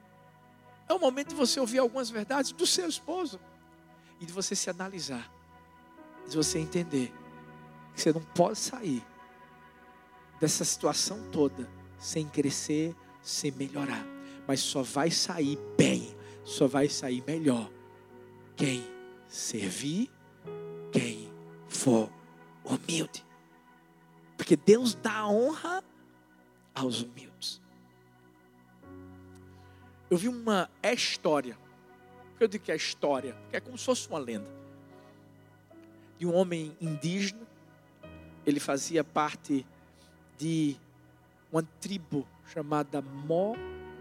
É 0.88 0.94
o 0.94 1.00
momento 1.00 1.30
de 1.30 1.36
você 1.36 1.60
ouvir 1.60 1.80
algumas 1.80 2.10
verdades 2.10 2.52
do 2.52 2.66
seu 2.66 2.88
esposo. 2.88 3.40
E 4.22 4.26
de 4.26 4.32
você 4.32 4.56
se 4.56 4.70
analisar 4.70 5.30
de 6.28 6.36
você 6.36 6.60
entender 6.60 7.14
que 7.94 8.02
você 8.02 8.12
não 8.12 8.22
pode 8.22 8.58
sair 8.58 9.04
dessa 10.40 10.66
situação 10.66 11.30
toda 11.32 11.70
sem 11.98 12.28
crescer, 12.28 12.96
sem 13.22 13.52
melhorar. 13.52 14.06
Mas 14.48 14.60
só 14.60 14.82
vai 14.82 15.10
sair 15.10 15.58
bem, 15.78 16.16
só 16.44 16.68
vai 16.68 16.90
sair 16.90 17.24
melhor 17.26 17.72
quem 18.56 18.84
servir, 19.28 20.10
quem 20.92 21.32
for 21.68 22.10
humilde. 22.64 23.26
Porque 24.36 24.56
Deus 24.56 24.96
dá 24.96 25.28
honra 25.28 25.84
aos 26.76 27.02
humildes. 27.02 27.62
Eu 30.10 30.18
vi 30.18 30.28
uma 30.28 30.70
história. 30.84 31.58
Eu 32.40 32.48
digo 32.48 32.66
que 32.66 32.72
é 32.72 32.76
história, 32.76 33.34
porque 33.36 33.56
é 33.56 33.60
como 33.60 33.78
se 33.78 33.86
fosse 33.86 34.08
uma 34.10 34.20
lenda 34.20 34.63
de 36.24 36.28
um 36.28 36.34
homem 36.34 36.76
indígena. 36.80 37.46
Ele 38.46 38.62
fazia 38.62 39.04
parte 39.04 39.68
de 40.38 40.78
uma 41.52 41.62
tribo 41.82 42.26
chamada 42.48 43.02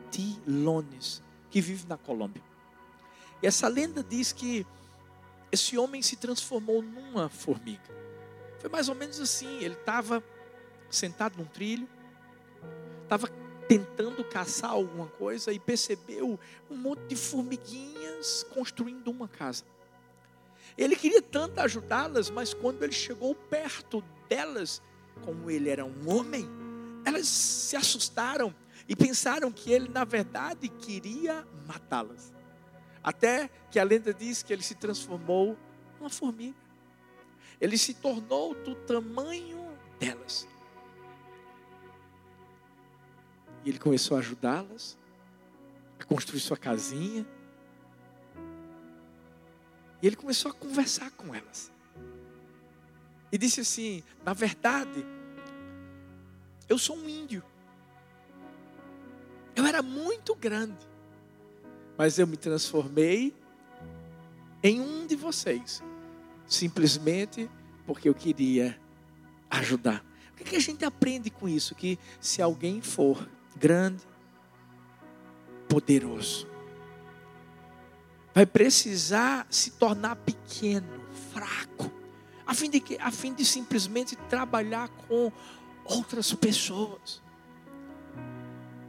Motilones, 0.07 1.21
que 1.51 1.61
vive 1.61 1.85
na 1.89 1.99
Colômbia. 1.99 2.41
E 3.43 3.47
essa 3.49 3.67
lenda 3.67 4.05
diz 4.05 4.33
que 4.33 4.65
esse 5.51 5.77
homem 5.77 6.01
se 6.01 6.15
transformou 6.15 6.81
numa 6.81 7.29
formiga. 7.29 7.93
Foi 8.61 8.71
mais 8.71 8.89
ou 8.89 8.95
menos 8.95 9.19
assim: 9.19 9.57
ele 9.57 9.75
estava 9.75 10.23
sentado 10.89 11.37
num 11.37 11.45
trilho, 11.45 11.89
estava 13.03 13.27
tentando 13.67 14.23
caçar 14.23 14.71
alguma 14.71 15.09
coisa 15.09 15.53
e 15.53 15.59
percebeu 15.59 16.39
um 16.71 16.77
monte 16.77 17.03
de 17.07 17.17
formiguinhas 17.17 18.47
construindo 18.55 19.09
uma 19.11 19.27
casa. 19.27 19.65
Ele 20.77 20.97
queria 20.97 21.21
tanto 21.21 21.61
ajudá-las, 21.61 22.31
mas 22.31 22.55
quando 22.55 22.83
ele 22.83 22.93
chegou 22.93 23.35
perto 23.35 24.03
delas, 24.29 24.83
como 25.23 25.51
ele 25.51 25.69
era 25.69 25.85
um 25.85 26.11
homem, 26.11 26.49
elas 27.05 27.27
se 27.27 27.77
assustaram 27.77 28.55
e 28.89 28.97
pensaram 28.97 29.51
que 29.53 29.73
ele, 29.73 29.89
na 29.89 30.05
verdade, 30.05 30.69
queria 30.69 31.47
matá-las. 31.67 32.33
Até 33.03 33.51
que 33.71 33.79
a 33.79 33.85
lenda 33.85 34.15
diz 34.15 34.43
que 34.43 34.53
ele 34.53 34.63
se 34.63 34.75
transformou 34.75 35.57
numa 35.99 36.11
formiga. 36.11 36.57
Ele 37.61 37.77
se 37.77 37.95
tornou 37.95 38.55
do 38.55 38.75
tamanho 38.75 39.77
delas. 39.99 40.49
E 43.65 43.69
ele 43.69 43.79
começou 43.79 44.17
a 44.17 44.21
ajudá-las 44.21 44.99
a 45.99 46.05
construir 46.05 46.41
sua 46.41 46.57
casinha. 46.57 47.27
E 50.03 50.07
ele 50.07 50.17
começou 50.17 50.51
a 50.51 50.55
conversar 50.55 51.13
com 51.13 51.33
elas. 51.33 51.71
E 53.31 53.39
disse 53.39 53.61
assim: 53.61 54.03
Na 54.25 54.35
verdade, 54.35 55.07
eu 56.69 56.77
sou 56.77 56.97
um 56.97 57.09
índio. 57.09 57.43
Eu 59.55 59.65
era 59.65 59.81
muito 59.81 60.35
grande. 60.35 60.87
Mas 61.97 62.19
eu 62.19 62.27
me 62.27 62.37
transformei 62.37 63.33
em 64.63 64.81
um 64.81 65.07
de 65.07 65.15
vocês. 65.15 65.83
Simplesmente 66.47 67.49
porque 67.87 68.09
eu 68.09 68.15
queria 68.15 68.79
ajudar. 69.51 70.05
O 70.33 70.37
que, 70.37 70.45
que 70.45 70.57
a 70.57 70.61
gente 70.61 70.85
aprende 70.85 71.31
com 71.31 71.49
isso? 71.49 71.75
Que 71.75 71.99
se 72.21 72.43
alguém 72.43 72.81
for 72.81 73.29
grande, 73.57 74.03
poderoso, 75.69 76.49
vai 78.35 78.47
precisar 78.47 79.47
se 79.51 79.73
tornar 79.73 80.17
pequeno, 80.17 81.01
fraco, 81.33 81.91
a 82.47 82.55
fim 82.55 82.71
de, 82.71 82.81
que, 82.81 82.97
a 82.99 83.11
fim 83.11 83.33
de 83.33 83.45
simplesmente 83.45 84.17
trabalhar 84.17 84.89
com 85.09 85.31
outras 85.85 86.33
pessoas, 86.33 87.23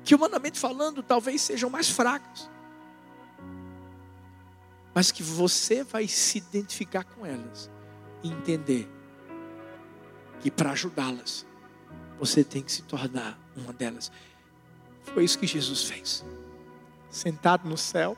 que 0.03 0.15
humanamente 0.15 0.59
falando 0.59 1.01
talvez 1.01 1.41
sejam 1.41 1.69
mais 1.69 1.89
fracas, 1.89 2.49
mas 4.93 5.11
que 5.11 5.23
você 5.23 5.83
vai 5.83 6.07
se 6.07 6.37
identificar 6.37 7.03
com 7.03 7.25
elas 7.25 7.69
e 8.21 8.29
entender 8.29 8.89
que 10.39 10.51
para 10.51 10.71
ajudá-las, 10.71 11.45
você 12.19 12.43
tem 12.43 12.61
que 12.61 12.71
se 12.71 12.83
tornar 12.83 13.39
uma 13.55 13.73
delas. 13.73 14.11
Foi 15.01 15.23
isso 15.23 15.39
que 15.39 15.47
Jesus 15.47 15.85
fez. 15.85 16.23
Sentado 17.09 17.67
no 17.67 17.77
céu, 17.77 18.17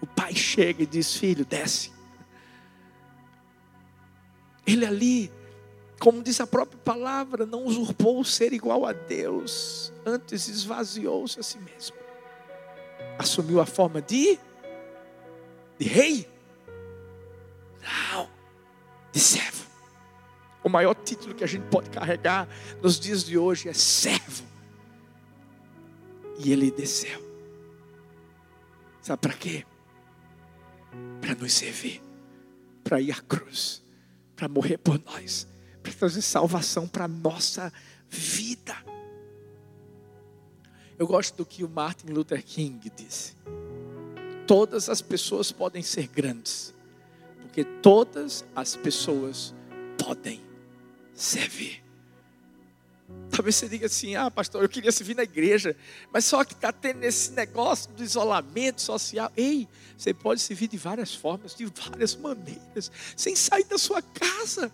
o 0.00 0.06
pai 0.06 0.34
chega 0.34 0.82
e 0.82 0.86
diz: 0.86 1.14
Filho, 1.16 1.44
desce. 1.44 1.92
Ele 4.66 4.84
ali, 4.84 5.32
como 6.00 6.22
diz 6.22 6.40
a 6.40 6.46
própria 6.46 6.78
palavra, 6.78 7.46
não 7.46 7.64
usurpou 7.64 8.20
o 8.20 8.24
ser 8.24 8.52
igual 8.52 8.84
a 8.84 8.92
Deus, 8.92 9.92
antes 10.04 10.48
esvaziou-se 10.48 11.38
a 11.38 11.42
si 11.42 11.58
mesmo. 11.58 11.96
Assumiu 13.18 13.60
a 13.60 13.66
forma 13.66 14.02
de, 14.02 14.38
de 15.78 15.86
rei? 15.86 16.28
Não, 18.12 18.28
de 19.12 19.20
servo. 19.20 19.64
O 20.64 20.68
maior 20.68 20.94
título 20.94 21.34
que 21.34 21.44
a 21.44 21.46
gente 21.46 21.64
pode 21.68 21.88
carregar 21.90 22.48
nos 22.82 22.98
dias 22.98 23.24
de 23.24 23.38
hoje 23.38 23.68
é 23.68 23.72
servo. 23.72 24.44
E 26.38 26.52
ele 26.52 26.72
desceu. 26.72 27.24
Sabe 29.00 29.20
para 29.20 29.32
quê? 29.32 29.64
Para 31.20 31.34
nos 31.34 31.52
servir, 31.52 32.02
para 32.84 33.00
ir 33.00 33.10
à 33.10 33.20
cruz, 33.20 33.82
para 34.34 34.48
morrer 34.48 34.78
por 34.78 35.00
nós, 35.04 35.46
para 35.82 35.92
trazer 35.92 36.22
salvação 36.22 36.86
para 36.86 37.04
a 37.04 37.08
nossa 37.08 37.72
vida. 38.08 38.76
Eu 40.98 41.06
gosto 41.06 41.36
do 41.36 41.44
que 41.44 41.62
o 41.64 41.68
Martin 41.68 42.08
Luther 42.08 42.42
King 42.44 42.90
disse. 42.96 43.34
Todas 44.46 44.88
as 44.88 45.02
pessoas 45.02 45.50
podem 45.50 45.82
ser 45.82 46.06
grandes, 46.06 46.72
porque 47.40 47.64
todas 47.64 48.44
as 48.54 48.76
pessoas 48.76 49.54
podem 49.98 50.40
servir. 51.12 51.85
Talvez 53.36 53.56
você 53.56 53.68
diga 53.68 53.84
assim: 53.84 54.16
ah, 54.16 54.30
pastor, 54.30 54.62
eu 54.62 54.68
queria 54.68 54.90
servir 54.90 55.14
na 55.14 55.22
igreja, 55.22 55.76
mas 56.10 56.24
só 56.24 56.42
que 56.42 56.54
está 56.54 56.72
tendo 56.72 57.04
esse 57.04 57.32
negócio 57.32 57.92
do 57.92 58.02
isolamento 58.02 58.80
social. 58.80 59.30
Ei, 59.36 59.68
você 59.94 60.14
pode 60.14 60.40
servir 60.40 60.68
de 60.68 60.78
várias 60.78 61.14
formas, 61.14 61.54
de 61.54 61.66
várias 61.66 62.16
maneiras, 62.16 62.90
sem 63.14 63.36
sair 63.36 63.64
da 63.64 63.76
sua 63.76 64.00
casa. 64.00 64.72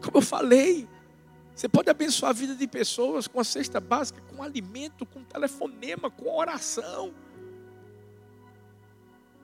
Como 0.00 0.18
eu 0.18 0.22
falei, 0.22 0.88
você 1.52 1.68
pode 1.68 1.90
abençoar 1.90 2.30
a 2.30 2.32
vida 2.32 2.54
de 2.54 2.68
pessoas 2.68 3.26
com 3.26 3.40
a 3.40 3.44
cesta 3.44 3.80
básica, 3.80 4.20
com 4.20 4.40
alimento, 4.40 5.04
com 5.04 5.24
telefonema, 5.24 6.08
com 6.08 6.32
oração. 6.36 7.12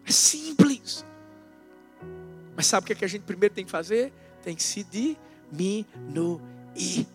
É 0.07 0.13
simples. 0.13 1.05
Mas 2.55 2.67
sabe 2.67 2.85
o 2.85 2.87
que, 2.87 2.93
é 2.93 2.97
que 2.97 3.05
a 3.05 3.09
gente 3.09 3.23
primeiro 3.23 3.53
tem 3.53 3.65
que 3.65 3.71
fazer? 3.71 4.13
Tem 4.45 4.55
que 4.55 4.63
se 4.63 4.85
diminuir 4.85 6.41
ir. 6.77 7.07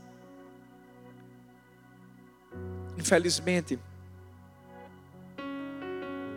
Infelizmente, 2.97 3.79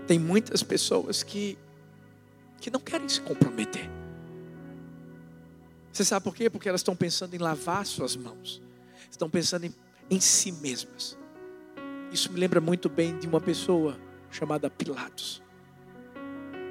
tem 0.06 0.18
muitas 0.18 0.62
pessoas 0.62 1.22
que, 1.22 1.56
que 2.60 2.70
não 2.70 2.80
querem 2.80 3.08
se 3.08 3.20
comprometer. 3.20 3.88
Você 5.92 6.04
sabe 6.04 6.24
por 6.24 6.34
quê? 6.34 6.48
Porque 6.50 6.68
elas 6.68 6.80
estão 6.80 6.94
pensando 6.94 7.34
em 7.34 7.38
lavar 7.38 7.84
suas 7.86 8.16
mãos, 8.16 8.62
estão 9.10 9.28
pensando 9.28 9.64
em, 9.64 9.74
em 10.10 10.20
si 10.20 10.52
mesmas. 10.52 11.16
Isso 12.12 12.32
me 12.32 12.38
lembra 12.38 12.60
muito 12.60 12.88
bem 12.88 13.18
de 13.18 13.26
uma 13.26 13.40
pessoa 13.40 13.98
chamada 14.30 14.68
Pilatos, 14.68 15.42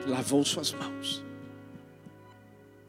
que 0.02 0.10
lavou 0.10 0.44
suas 0.46 0.72
mãos 0.74 1.24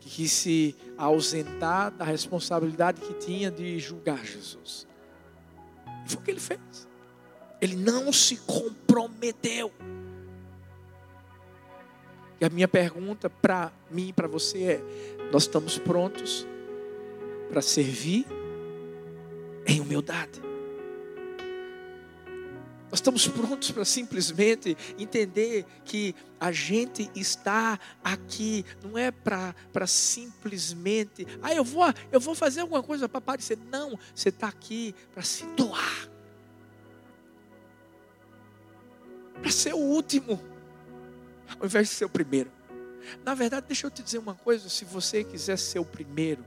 que 0.01 0.09
quis 0.09 0.33
se 0.33 0.77
ausentar 0.97 1.91
da 1.93 2.05
responsabilidade 2.05 3.01
que 3.03 3.15
tinha 3.15 3.51
de 3.51 3.79
julgar 3.79 4.25
Jesus. 4.25 4.87
E 6.07 6.11
foi 6.11 6.21
o 6.21 6.25
que 6.25 6.31
ele 6.31 6.41
fez. 6.41 6.89
Ele 7.61 7.77
não 7.77 8.13
se 8.13 8.37
comprometeu. 8.39 9.73
E 12.41 12.45
a 12.45 12.49
minha 12.49 12.69
pergunta 12.69 13.29
para 13.29 13.71
mim 13.91 14.09
e 14.09 14.13
para 14.13 14.27
você 14.27 14.63
é: 14.65 14.81
nós 15.31 15.43
estamos 15.43 15.79
prontos 15.79 16.47
para 17.51 17.61
servir 17.61 18.27
em 19.67 19.81
humildade? 19.81 20.51
Nós 22.91 22.99
estamos 22.99 23.29
prontos 23.29 23.71
para 23.71 23.85
simplesmente 23.85 24.77
entender 24.99 25.65
que 25.85 26.13
a 26.41 26.51
gente 26.51 27.09
está 27.15 27.79
aqui, 28.03 28.65
não 28.83 28.99
é 28.99 29.13
para 29.13 29.87
simplesmente, 29.87 31.25
ah, 31.41 31.55
eu 31.55 31.63
vou, 31.63 31.85
eu 32.11 32.19
vou 32.19 32.35
fazer 32.35 32.63
alguma 32.63 32.83
coisa 32.83 33.09
para 33.09 33.19
aparecer. 33.19 33.57
Não, 33.71 33.97
você 34.13 34.31
está 34.31 34.49
aqui 34.49 34.93
para 35.15 35.23
se 35.23 35.47
doar, 35.55 36.10
para 39.41 39.51
ser 39.51 39.75
o 39.75 39.79
último, 39.79 40.41
ao 41.59 41.67
invés 41.67 41.89
de 41.89 41.95
ser 41.95 42.05
o 42.05 42.11
primeiro. 42.11 42.51
Na 43.25 43.35
verdade, 43.35 43.67
deixa 43.67 43.87
eu 43.87 43.91
te 43.91 44.03
dizer 44.03 44.19
uma 44.19 44.35
coisa: 44.35 44.69
se 44.69 44.85
você 44.85 45.25
quiser 45.25 45.57
ser 45.59 45.79
o 45.79 45.85
primeiro, 45.85 46.45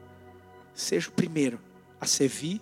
seja 0.74 1.10
o 1.10 1.12
primeiro 1.12 1.60
a 2.00 2.06
servir, 2.06 2.62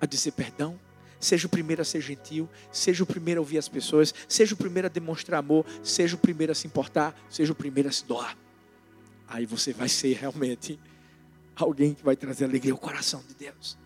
a 0.00 0.06
dizer 0.06 0.32
perdão, 0.32 0.78
Seja 1.24 1.46
o 1.46 1.50
primeiro 1.50 1.80
a 1.80 1.84
ser 1.86 2.02
gentil, 2.02 2.46
seja 2.70 3.02
o 3.02 3.06
primeiro 3.06 3.40
a 3.40 3.42
ouvir 3.42 3.56
as 3.56 3.66
pessoas, 3.66 4.14
seja 4.28 4.52
o 4.52 4.58
primeiro 4.58 4.88
a 4.88 4.90
demonstrar 4.90 5.38
amor, 5.38 5.64
seja 5.82 6.16
o 6.16 6.18
primeiro 6.18 6.52
a 6.52 6.54
se 6.54 6.66
importar, 6.66 7.18
seja 7.30 7.50
o 7.50 7.54
primeiro 7.54 7.88
a 7.88 7.92
se 7.92 8.04
doar. 8.04 8.36
Aí 9.26 9.46
você 9.46 9.72
vai 9.72 9.88
ser 9.88 10.12
realmente 10.18 10.78
alguém 11.56 11.94
que 11.94 12.04
vai 12.04 12.14
trazer 12.14 12.44
alegria 12.44 12.74
ao 12.74 12.78
coração 12.78 13.24
de 13.26 13.32
Deus. 13.32 13.78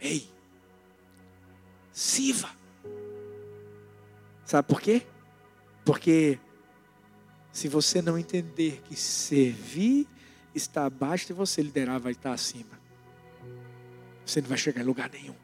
Ei, 0.00 0.30
sirva. 1.92 2.50
Sabe 4.44 4.68
por 4.68 4.80
quê? 4.80 5.02
Porque 5.84 6.38
se 7.52 7.68
você 7.68 8.00
não 8.02 8.18
entender 8.18 8.82
que 8.84 8.96
servir 8.96 10.06
está 10.54 10.86
abaixo 10.86 11.26
de 11.26 11.32
você, 11.32 11.62
liderar 11.62 12.00
vai 12.00 12.12
estar 12.12 12.32
acima 12.32 12.82
você 14.24 14.40
não 14.40 14.48
vai 14.48 14.58
chegar 14.58 14.80
em 14.82 14.84
lugar 14.84 15.10
nenhum. 15.10 15.34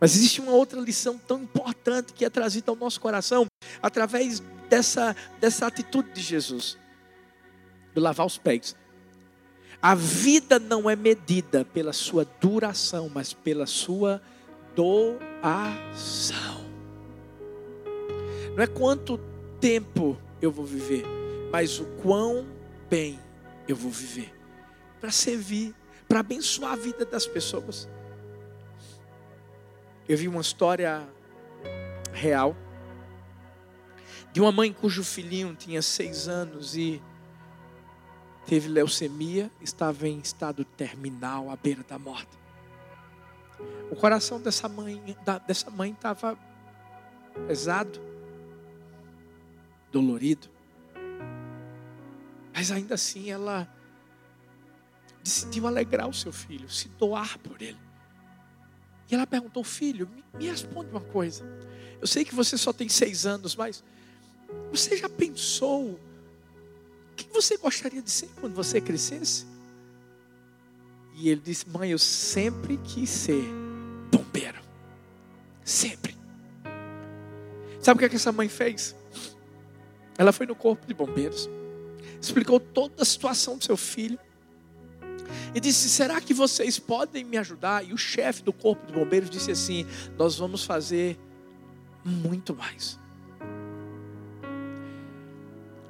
Mas 0.00 0.14
existe 0.14 0.40
uma 0.40 0.52
outra 0.52 0.80
lição 0.80 1.18
tão 1.18 1.42
importante 1.42 2.12
que 2.12 2.24
é 2.24 2.30
trazida 2.30 2.70
ao 2.70 2.76
nosso 2.76 3.00
coração 3.00 3.46
através 3.82 4.40
dessa, 4.68 5.16
dessa 5.40 5.66
atitude 5.66 6.12
de 6.12 6.20
Jesus, 6.20 6.78
de 7.92 8.00
lavar 8.00 8.26
os 8.26 8.38
pés. 8.38 8.76
A 9.82 9.94
vida 9.94 10.58
não 10.58 10.88
é 10.88 10.94
medida 10.94 11.64
pela 11.64 11.92
sua 11.92 12.24
duração, 12.40 13.10
mas 13.12 13.32
pela 13.32 13.66
sua 13.66 14.22
doação. 14.74 16.67
Não 18.58 18.64
é 18.64 18.66
quanto 18.66 19.18
tempo 19.60 20.18
eu 20.42 20.50
vou 20.50 20.64
viver, 20.64 21.04
mas 21.52 21.78
o 21.78 21.84
quão 22.02 22.44
bem 22.90 23.16
eu 23.68 23.76
vou 23.76 23.88
viver. 23.88 24.34
Para 25.00 25.12
servir, 25.12 25.72
para 26.08 26.18
abençoar 26.18 26.72
a 26.72 26.76
vida 26.76 27.04
das 27.04 27.24
pessoas. 27.24 27.88
Eu 30.08 30.18
vi 30.18 30.26
uma 30.26 30.40
história 30.40 31.08
real 32.12 32.56
de 34.32 34.40
uma 34.40 34.50
mãe 34.50 34.72
cujo 34.72 35.04
filhinho 35.04 35.54
tinha 35.54 35.80
seis 35.80 36.26
anos 36.26 36.74
e 36.74 37.00
teve 38.44 38.68
leucemia, 38.68 39.52
estava 39.60 40.08
em 40.08 40.18
estado 40.18 40.64
terminal, 40.64 41.48
à 41.48 41.54
beira 41.54 41.84
da 41.84 41.96
morte. 41.96 42.36
O 43.88 43.94
coração 43.94 44.40
dessa 44.40 44.68
mãe, 44.68 45.00
dessa 45.46 45.70
mãe 45.70 45.92
estava 45.92 46.36
pesado, 47.46 48.17
dolorido. 49.92 50.48
Mas 52.52 52.70
ainda 52.70 52.94
assim 52.94 53.30
ela 53.30 53.68
decidiu 55.22 55.66
alegrar 55.66 56.08
o 56.08 56.14
seu 56.14 56.32
filho, 56.32 56.68
se 56.68 56.88
doar 56.90 57.38
por 57.38 57.60
ele. 57.60 57.78
E 59.10 59.14
ela 59.14 59.26
perguntou, 59.26 59.64
filho, 59.64 60.08
me, 60.34 60.46
responde 60.46 60.90
uma 60.90 61.00
coisa. 61.00 61.44
Eu 62.00 62.06
sei 62.06 62.24
que 62.24 62.34
você 62.34 62.58
só 62.58 62.72
tem 62.72 62.88
seis 62.88 63.26
anos, 63.26 63.56
mas 63.56 63.82
você 64.70 64.96
já 64.96 65.08
pensou 65.08 65.92
o 65.92 66.00
que 67.16 67.28
você 67.32 67.56
gostaria 67.56 68.02
de 68.02 68.10
ser 68.10 68.28
quando 68.40 68.54
você 68.54 68.80
crescesse? 68.80 69.46
E 71.14 71.28
ele 71.28 71.40
disse: 71.40 71.68
Mãe, 71.68 71.90
eu 71.90 71.98
sempre 71.98 72.76
quis 72.78 73.10
ser 73.10 73.42
bombeiro. 74.12 74.60
Sempre. 75.64 76.16
Sabe 77.80 77.96
o 77.96 77.98
que, 77.98 78.04
é 78.04 78.08
que 78.08 78.16
essa 78.16 78.30
mãe 78.30 78.48
fez? 78.48 78.94
Ela 80.18 80.32
foi 80.32 80.46
no 80.46 80.56
corpo 80.56 80.84
de 80.84 80.92
bombeiros, 80.92 81.48
explicou 82.20 82.58
toda 82.58 83.02
a 83.02 83.04
situação 83.04 83.56
do 83.56 83.64
seu 83.64 83.76
filho 83.76 84.18
e 85.54 85.60
disse: 85.60 85.88
Será 85.88 86.20
que 86.20 86.34
vocês 86.34 86.76
podem 86.76 87.22
me 87.22 87.38
ajudar? 87.38 87.86
E 87.86 87.92
o 87.92 87.96
chefe 87.96 88.42
do 88.42 88.52
corpo 88.52 88.84
de 88.84 88.92
bombeiros 88.92 89.30
disse 89.30 89.52
assim: 89.52 89.86
Nós 90.18 90.36
vamos 90.36 90.64
fazer 90.64 91.16
muito 92.04 92.52
mais. 92.52 92.98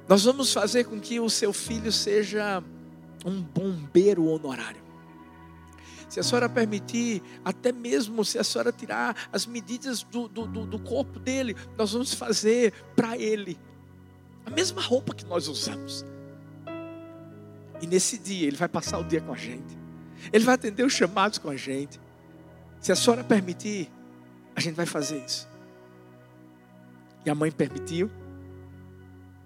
Nós 0.07 0.23
vamos 0.23 0.53
fazer 0.53 0.85
com 0.85 0.99
que 0.99 1.19
o 1.19 1.29
seu 1.29 1.51
filho 1.51 1.91
seja 1.91 2.63
um 3.25 3.41
bombeiro 3.41 4.25
honorário. 4.25 4.81
Se 6.07 6.19
a 6.19 6.23
senhora 6.23 6.49
permitir, 6.49 7.21
até 7.45 7.71
mesmo 7.71 8.25
se 8.25 8.39
a 8.39 8.43
senhora 8.43 8.71
tirar 8.71 9.15
as 9.31 9.45
medidas 9.45 10.01
do, 10.01 10.27
do, 10.27 10.47
do 10.47 10.79
corpo 10.79 11.19
dele, 11.19 11.55
nós 11.77 11.93
vamos 11.93 12.13
fazer 12.13 12.73
para 12.95 13.15
ele 13.15 13.59
a 14.49 14.55
mesma 14.55 14.81
roupa 14.81 15.13
que 15.13 15.25
nós 15.25 15.47
usamos. 15.47 16.03
E 17.81 17.87
nesse 17.87 18.17
dia 18.17 18.47
ele 18.47 18.57
vai 18.57 18.67
passar 18.67 18.97
o 18.97 19.03
dia 19.03 19.21
com 19.21 19.31
a 19.31 19.37
gente. 19.37 19.77
Ele 20.33 20.43
vai 20.43 20.55
atender 20.55 20.83
os 20.83 20.91
chamados 20.91 21.37
com 21.37 21.49
a 21.49 21.55
gente. 21.55 21.99
Se 22.81 22.91
a 22.91 22.95
senhora 22.95 23.23
permitir, 23.23 23.89
a 24.55 24.59
gente 24.59 24.75
vai 24.75 24.87
fazer 24.87 25.23
isso. 25.23 25.47
E 27.25 27.29
a 27.29 27.35
mãe 27.35 27.51
permitiu. 27.51 28.09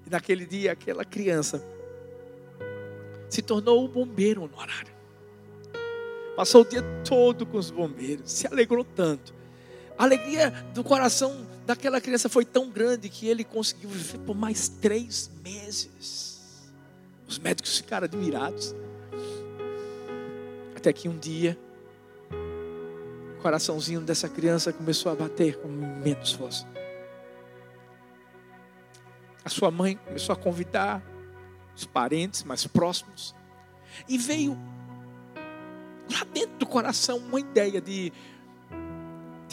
E 0.07 0.09
naquele 0.09 0.45
dia, 0.45 0.71
aquela 0.71 1.03
criança 1.03 1.63
se 3.29 3.41
tornou 3.41 3.83
o 3.83 3.87
bombeiro 3.87 4.43
honorário. 4.43 4.93
Passou 6.35 6.61
o 6.61 6.65
dia 6.65 6.81
todo 7.07 7.45
com 7.45 7.57
os 7.57 7.69
bombeiros, 7.69 8.31
se 8.31 8.47
alegrou 8.47 8.83
tanto. 8.83 9.33
A 9.97 10.03
alegria 10.03 10.51
do 10.73 10.83
coração 10.83 11.45
daquela 11.65 12.01
criança 12.01 12.27
foi 12.27 12.45
tão 12.45 12.69
grande 12.69 13.09
que 13.09 13.27
ele 13.27 13.43
conseguiu 13.43 13.89
viver 13.89 14.19
por 14.19 14.35
mais 14.35 14.67
três 14.67 15.29
meses. 15.43 16.71
Os 17.27 17.39
médicos 17.39 17.77
ficaram 17.77 18.05
admirados. 18.05 18.75
Até 20.75 20.91
que 20.91 21.07
um 21.07 21.17
dia, 21.17 21.57
o 23.37 23.41
coraçãozinho 23.41 24.01
dessa 24.01 24.27
criança 24.27 24.73
começou 24.73 25.11
a 25.11 25.15
bater 25.15 25.57
com 25.57 25.67
menos 25.67 26.33
força 26.33 26.67
a 29.43 29.49
sua 29.49 29.69
mãe 29.69 29.99
começou 30.05 30.33
a 30.33 30.35
convidar 30.37 31.03
os 31.75 31.85
parentes 31.85 32.43
mais 32.43 32.65
próximos. 32.65 33.35
E 34.07 34.17
veio 34.17 34.57
lá 36.11 36.23
dentro 36.33 36.57
do 36.57 36.65
coração 36.65 37.17
uma 37.17 37.39
ideia 37.39 37.81
de, 37.81 38.11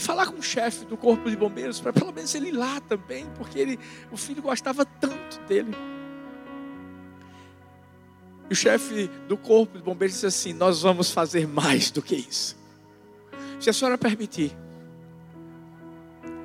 falar 0.01 0.27
com 0.27 0.39
o 0.39 0.43
chefe 0.43 0.85
do 0.85 0.97
corpo 0.97 1.29
de 1.29 1.37
bombeiros, 1.37 1.81
para 1.81 1.93
pelo 1.93 2.13
menos 2.13 2.35
ele 2.35 2.49
ir 2.49 2.53
lá 2.53 2.81
também, 2.81 3.27
porque 3.37 3.59
ele, 3.59 3.79
o 4.11 4.17
filho 4.17 4.43
gostava 4.43 4.85
tanto 4.85 5.41
dele. 5.47 5.75
E 8.49 8.53
o 8.53 8.57
chefe 8.57 9.09
do 9.29 9.37
corpo 9.37 9.79
de 9.79 9.85
bombeiros 9.85 10.15
disse 10.15 10.27
assim: 10.27 10.53
Nós 10.53 10.83
vamos 10.83 11.11
fazer 11.11 11.47
mais 11.47 11.91
do 11.91 12.03
que 12.03 12.17
isso. 12.17 12.59
Se 13.61 13.71
a 13.71 13.73
senhora 13.73 13.97
permitir, 13.97 14.57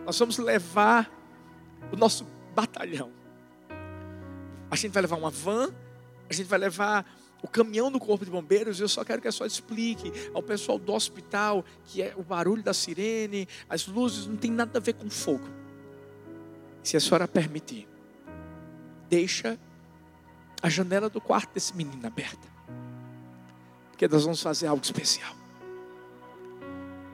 nós 0.05 0.19
vamos 0.19 0.37
levar 0.37 1.09
o 1.91 1.95
nosso 1.95 2.27
batalhão 2.53 3.11
a 4.69 4.75
gente 4.75 4.91
vai 4.91 5.01
levar 5.01 5.15
uma 5.15 5.29
van, 5.29 5.69
a 6.29 6.33
gente 6.33 6.47
vai 6.47 6.59
levar 6.59 7.05
o 7.45 7.47
caminhão 7.47 7.91
do 7.91 7.99
corpo 7.99 8.25
de 8.25 8.31
bombeiros. 8.31 8.79
Eu 8.79 8.87
só 8.87 9.03
quero 9.03 9.21
que 9.21 9.27
a 9.27 9.31
senhora 9.31 9.47
explique 9.47 10.11
ao 10.33 10.41
pessoal 10.41 10.79
do 10.79 10.93
hospital 10.93 11.63
que 11.85 12.01
é 12.01 12.13
o 12.17 12.23
barulho 12.23 12.63
da 12.63 12.73
sirene, 12.73 13.47
as 13.69 13.87
luzes, 13.87 14.25
não 14.25 14.35
tem 14.35 14.51
nada 14.51 14.79
a 14.79 14.81
ver 14.81 14.93
com 14.93 15.09
fogo. 15.09 15.47
Se 16.83 16.97
a 16.97 16.99
senhora 16.99 17.27
permitir, 17.27 17.87
deixa 19.07 19.59
a 20.61 20.69
janela 20.69 21.07
do 21.07 21.21
quarto 21.21 21.53
desse 21.53 21.75
menino 21.75 22.05
aberta. 22.05 22.47
Porque 23.91 24.07
nós 24.07 24.23
vamos 24.23 24.41
fazer 24.41 24.65
algo 24.65 24.83
especial. 24.83 25.35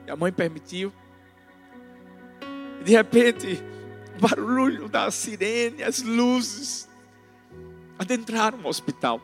E 0.08 0.12
a 0.12 0.16
mãe 0.16 0.32
permitiu. 0.32 0.94
E 2.80 2.84
de 2.86 2.92
repente, 2.94 3.62
o 4.18 4.28
barulho 4.28 4.88
da 4.88 5.12
sirene, 5.12 5.84
as 5.84 6.02
luzes, 6.02 6.90
adentraram 8.00 8.60
o 8.60 8.68
hospital. 8.68 9.22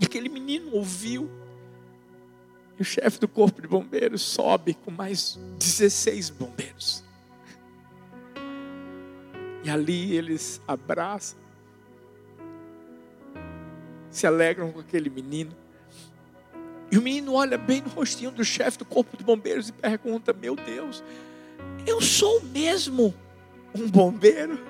E 0.00 0.04
aquele 0.04 0.28
menino 0.28 0.72
ouviu. 0.72 1.30
E 2.78 2.82
o 2.82 2.84
chefe 2.84 3.20
do 3.20 3.28
corpo 3.28 3.62
de 3.62 3.68
bombeiros 3.68 4.22
sobe 4.22 4.74
com 4.74 4.90
mais 4.90 5.38
16 5.58 6.30
bombeiros. 6.30 7.04
E 9.62 9.70
ali 9.70 10.14
eles 10.14 10.60
abraçam, 10.68 11.38
se 14.10 14.26
alegram 14.26 14.72
com 14.72 14.80
aquele 14.80 15.08
menino. 15.08 15.54
E 16.90 16.98
o 16.98 17.02
menino 17.02 17.32
olha 17.32 17.56
bem 17.56 17.80
no 17.80 17.88
rostinho 17.88 18.30
do 18.30 18.44
chefe 18.44 18.78
do 18.78 18.84
corpo 18.84 19.16
de 19.16 19.24
bombeiros 19.24 19.68
e 19.68 19.72
pergunta: 19.72 20.32
Meu 20.32 20.54
Deus, 20.54 21.02
eu 21.86 22.00
sou 22.00 22.42
mesmo 22.42 23.14
um 23.74 23.88
bombeiro? 23.88 24.62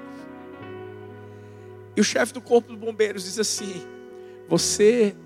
E 1.96 2.00
o 2.00 2.04
chefe 2.04 2.32
do 2.32 2.40
corpo 2.40 2.68
dos 2.68 2.78
bombeiros 2.78 3.24
diz 3.24 3.38
assim: 3.38 3.93
Você 4.56 5.16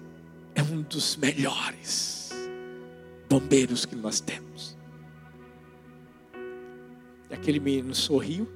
é 0.54 0.62
um 0.62 0.80
dos 0.80 1.14
melhores 1.14 2.30
bombeiros 3.28 3.84
que 3.84 3.94
nós 3.94 4.20
temos. 4.20 4.74
E 7.28 7.34
aquele 7.34 7.60
menino 7.60 7.94
sorriu. 7.94 8.48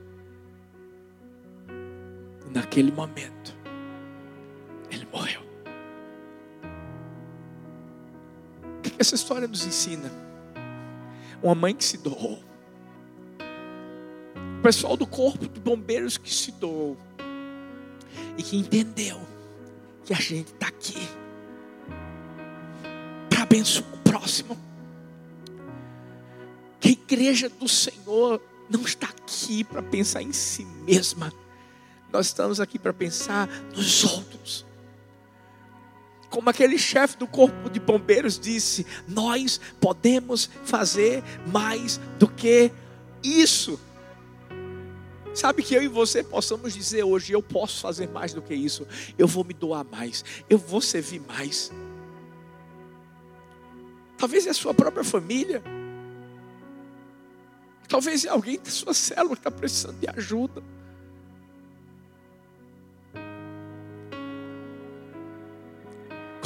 E 1.69 2.55
naquele 2.55 2.91
momento, 2.91 3.55
ele 4.91 5.07
morreu. 5.13 5.43
O 8.79 8.81
que 8.81 8.95
essa 8.99 9.15
história 9.15 9.47
nos 9.47 9.67
ensina? 9.67 10.11
Uma 11.43 11.55
mãe 11.55 11.75
que 11.75 11.85
se 11.85 11.99
doou. 11.99 12.43
O 14.59 14.63
pessoal 14.63 14.97
do 14.97 15.07
corpo 15.07 15.47
de 15.47 15.61
bombeiros 15.61 16.17
que 16.17 16.33
se 16.33 16.51
doou 16.53 16.97
e 18.39 18.43
que 18.43 18.57
entendeu 18.57 19.32
que 20.05 20.13
a 20.13 20.17
gente 20.17 20.53
está 20.53 20.69
aqui 20.69 21.09
para 23.29 23.43
abençoar 23.43 23.93
o 23.93 23.99
próximo. 23.99 24.59
Que 26.81 26.89
a 26.89 26.93
igreja 26.93 27.49
do 27.49 27.69
Senhor 27.69 28.41
não 28.69 28.83
está 28.83 29.09
aqui 29.09 29.63
para 29.63 29.83
pensar 29.83 30.23
em 30.23 30.33
si 30.33 30.65
mesma. 30.65 31.33
Nós 32.13 32.27
estamos 32.27 32.61
aqui 32.61 32.79
para 32.79 32.93
pensar 32.93 33.49
nos 33.75 34.05
outros. 34.05 34.67
Como 36.29 36.49
aquele 36.49 36.79
chefe 36.79 37.19
do 37.19 37.27
corpo 37.27 37.69
de 37.69 37.79
bombeiros 37.79 38.39
disse, 38.39 38.87
nós 39.07 39.61
podemos 39.79 40.49
fazer 40.65 41.23
mais 41.47 42.01
do 42.19 42.27
que 42.27 42.73
isso. 43.23 43.79
Sabe 45.35 45.63
que 45.63 45.75
eu 45.75 45.83
e 45.83 45.89
você 45.89 46.23
possamos 46.23 46.75
dizer 46.75 47.05
hoje: 47.05 47.33
eu 47.33 47.43
posso 47.43 47.81
fazer 47.81 48.09
mais 48.09 48.35
do 48.35 48.43
que 48.43 48.55
isso, 48.55 48.87
eu 49.17 49.27
vou 49.27 49.45
me 49.45 49.55
doar 49.55 49.85
mais, 49.85 50.25
eu 50.49 50.59
vou 50.59 50.81
servir 50.81 51.21
mais. 51.21 51.73
Talvez 54.19 54.47
é 54.47 54.51
a 54.51 54.55
sua 54.55 54.75
própria 54.75 55.03
família. 55.03 55.63
Talvez 57.89 58.25
é 58.25 58.29
alguém 58.29 58.59
da 58.59 58.71
sua 58.71 58.95
célula 58.95 59.35
que 59.35 59.41
está 59.41 59.51
precisando 59.51 59.99
de 59.99 60.09
ajuda. 60.09 60.63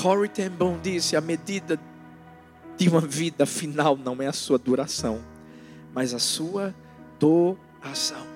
Corey 0.00 0.28
ten 0.28 0.50
Boom 0.50 0.78
disse: 0.80 1.16
a 1.16 1.20
medida 1.20 1.78
de 2.76 2.88
uma 2.88 3.00
vida 3.00 3.44
final 3.46 3.96
não 3.96 4.20
é 4.22 4.26
a 4.26 4.32
sua 4.32 4.58
duração, 4.58 5.22
mas 5.92 6.14
a 6.14 6.18
sua 6.18 6.74
doação. 7.18 8.35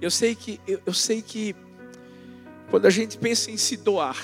Eu 0.00 0.10
sei 0.10 0.34
que 0.34 0.60
eu, 0.66 0.80
eu 0.86 0.94
sei 0.94 1.22
que 1.22 1.54
quando 2.70 2.86
a 2.86 2.90
gente 2.90 3.18
pensa 3.18 3.50
em 3.50 3.56
se 3.56 3.76
doar, 3.76 4.16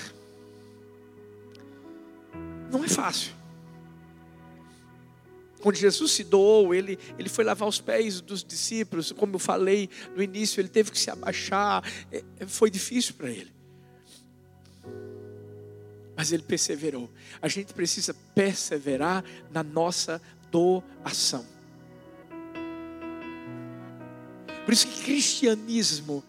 não 2.70 2.84
é 2.84 2.88
fácil. 2.88 3.32
Quando 5.60 5.76
Jesus 5.76 6.12
se 6.12 6.22
doou, 6.22 6.72
ele, 6.72 6.98
ele 7.18 7.28
foi 7.28 7.44
lavar 7.44 7.68
os 7.68 7.80
pés 7.80 8.20
dos 8.20 8.44
discípulos, 8.44 9.10
como 9.10 9.34
eu 9.34 9.38
falei 9.38 9.90
no 10.14 10.22
início, 10.22 10.60
ele 10.60 10.68
teve 10.68 10.92
que 10.92 10.98
se 10.98 11.10
abaixar, 11.10 11.82
é, 12.12 12.22
foi 12.46 12.70
difícil 12.70 13.14
para 13.14 13.30
ele 13.30 13.56
mas 16.16 16.32
ele 16.32 16.42
perseverou. 16.42 17.10
A 17.42 17.46
gente 17.46 17.74
precisa 17.74 18.14
perseverar 18.34 19.22
na 19.52 19.62
nossa 19.62 20.20
doação. 20.50 21.44
Por 24.66 24.72
isso 24.72 24.88
que 24.88 25.04
cristianismo, 25.04 26.24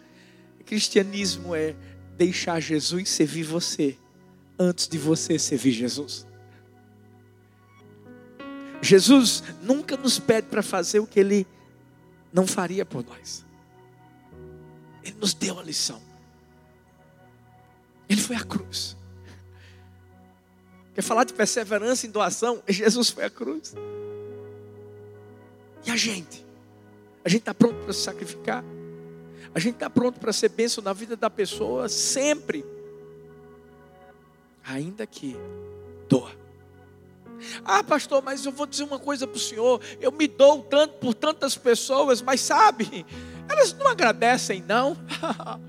cristianismo 0.64 1.56
é 1.56 1.74
deixar 2.16 2.60
Jesus 2.60 3.08
servir 3.08 3.42
você 3.42 3.98
antes 4.56 4.86
de 4.86 4.96
você 4.96 5.36
servir 5.40 5.72
Jesus. 5.72 6.24
Jesus 8.80 9.42
nunca 9.60 9.96
nos 9.96 10.20
pede 10.20 10.46
para 10.46 10.62
fazer 10.62 11.00
o 11.00 11.06
que 11.06 11.18
ele 11.18 11.46
não 12.32 12.46
faria 12.46 12.86
por 12.86 13.04
nós. 13.04 13.44
Ele 15.02 15.16
nos 15.20 15.34
deu 15.34 15.58
a 15.58 15.62
lição. 15.64 16.00
Ele 18.08 18.20
foi 18.20 18.36
à 18.36 18.44
cruz. 18.44 18.96
Quer 20.94 21.02
falar 21.02 21.24
de 21.24 21.34
perseverança 21.34 22.06
em 22.06 22.10
doação? 22.10 22.62
Jesus 22.68 23.10
foi 23.10 23.24
à 23.24 23.30
cruz. 23.30 23.74
E 25.84 25.90
a 25.90 25.96
gente? 25.96 26.47
A 27.24 27.28
gente 27.28 27.40
está 27.40 27.54
pronto 27.54 27.76
para 27.84 27.92
se 27.92 28.00
sacrificar? 28.00 28.64
A 29.54 29.58
gente 29.58 29.74
está 29.74 29.90
pronto 29.90 30.20
para 30.20 30.32
ser 30.32 30.50
bênção 30.50 30.82
na 30.82 30.92
vida 30.92 31.16
da 31.16 31.30
pessoa 31.30 31.88
sempre. 31.88 32.64
Ainda 34.64 35.06
que 35.06 35.36
doa. 36.08 36.30
Ah, 37.64 37.82
pastor, 37.82 38.22
mas 38.22 38.44
eu 38.44 38.52
vou 38.52 38.66
dizer 38.66 38.84
uma 38.84 38.98
coisa 38.98 39.26
para 39.26 39.36
o 39.36 39.40
senhor. 39.40 39.80
Eu 40.00 40.12
me 40.12 40.26
dou 40.26 40.62
tanto 40.62 40.94
por 40.98 41.14
tantas 41.14 41.56
pessoas, 41.56 42.20
mas 42.20 42.40
sabe, 42.40 43.06
elas 43.48 43.72
não 43.72 43.88
agradecem, 43.88 44.62
não. 44.62 44.96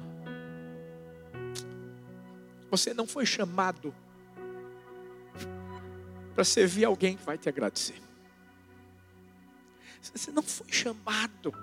Você 2.69 2.93
não 2.93 3.07
foi 3.07 3.25
chamado 3.25 3.93
para 6.35 6.43
servir 6.43 6.85
alguém 6.85 7.17
que 7.17 7.23
vai 7.23 7.37
te 7.37 7.49
agradecer. 7.49 8.08
Você 10.01 10.31
não 10.31 10.41
foi 10.41 10.67
chamado 10.71 11.53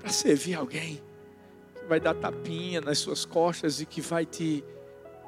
para 0.00 0.10
servir 0.10 0.54
alguém 0.54 1.02
que 1.74 1.84
vai 1.86 2.00
dar 2.00 2.14
tapinha 2.14 2.80
nas 2.80 2.98
suas 2.98 3.24
costas 3.24 3.80
e 3.80 3.86
que 3.86 4.00
vai 4.00 4.24
te 4.24 4.64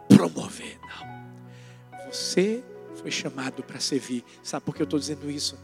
promover. 0.08 0.78
Não. 0.80 2.06
Você 2.10 2.62
foi 2.96 3.10
chamado 3.10 3.62
para 3.62 3.80
servir. 3.80 4.24
Sabe 4.42 4.64
por 4.64 4.74
que 4.74 4.82
eu 4.82 4.84
estou 4.84 4.98
dizendo 4.98 5.30
isso? 5.30 5.58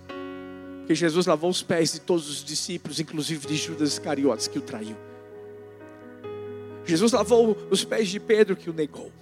Porque 0.80 0.94
Jesus 0.94 1.26
lavou 1.26 1.50
os 1.50 1.62
pés 1.62 1.92
de 1.92 2.00
todos 2.00 2.28
os 2.28 2.44
discípulos, 2.44 2.98
inclusive 2.98 3.46
de 3.46 3.56
Judas 3.56 3.92
Iscariotes, 3.92 4.48
que 4.48 4.58
o 4.58 4.62
traiu. 4.62 4.96
Jesus 6.84 7.12
lavou 7.12 7.56
os 7.70 7.84
pés 7.84 8.08
de 8.08 8.18
Pedro, 8.18 8.56
que 8.56 8.68
o 8.68 8.72
negou. 8.72 9.12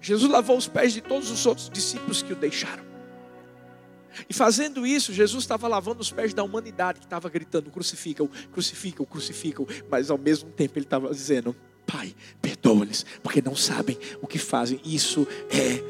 Jesus 0.00 0.30
lavou 0.30 0.56
os 0.56 0.68
pés 0.68 0.92
de 0.92 1.00
todos 1.00 1.30
os 1.30 1.44
outros 1.44 1.68
discípulos 1.68 2.22
que 2.22 2.32
o 2.32 2.36
deixaram. 2.36 2.91
E 4.28 4.34
fazendo 4.34 4.86
isso, 4.86 5.12
Jesus 5.12 5.44
estava 5.44 5.68
lavando 5.68 6.00
os 6.00 6.10
pés 6.10 6.34
da 6.34 6.42
humanidade 6.42 7.00
que 7.00 7.06
estava 7.06 7.28
gritando: 7.28 7.70
crucificam, 7.70 8.28
crucificam, 8.52 9.06
crucificam. 9.06 9.66
Mas 9.90 10.10
ao 10.10 10.18
mesmo 10.18 10.50
tempo 10.50 10.78
ele 10.78 10.86
estava 10.86 11.08
dizendo: 11.10 11.54
Pai, 11.86 12.14
perdoa-lhes, 12.40 13.04
porque 13.22 13.42
não 13.42 13.56
sabem 13.56 13.98
o 14.20 14.26
que 14.26 14.38
fazem. 14.38 14.80
Isso 14.84 15.26
é 15.50 15.82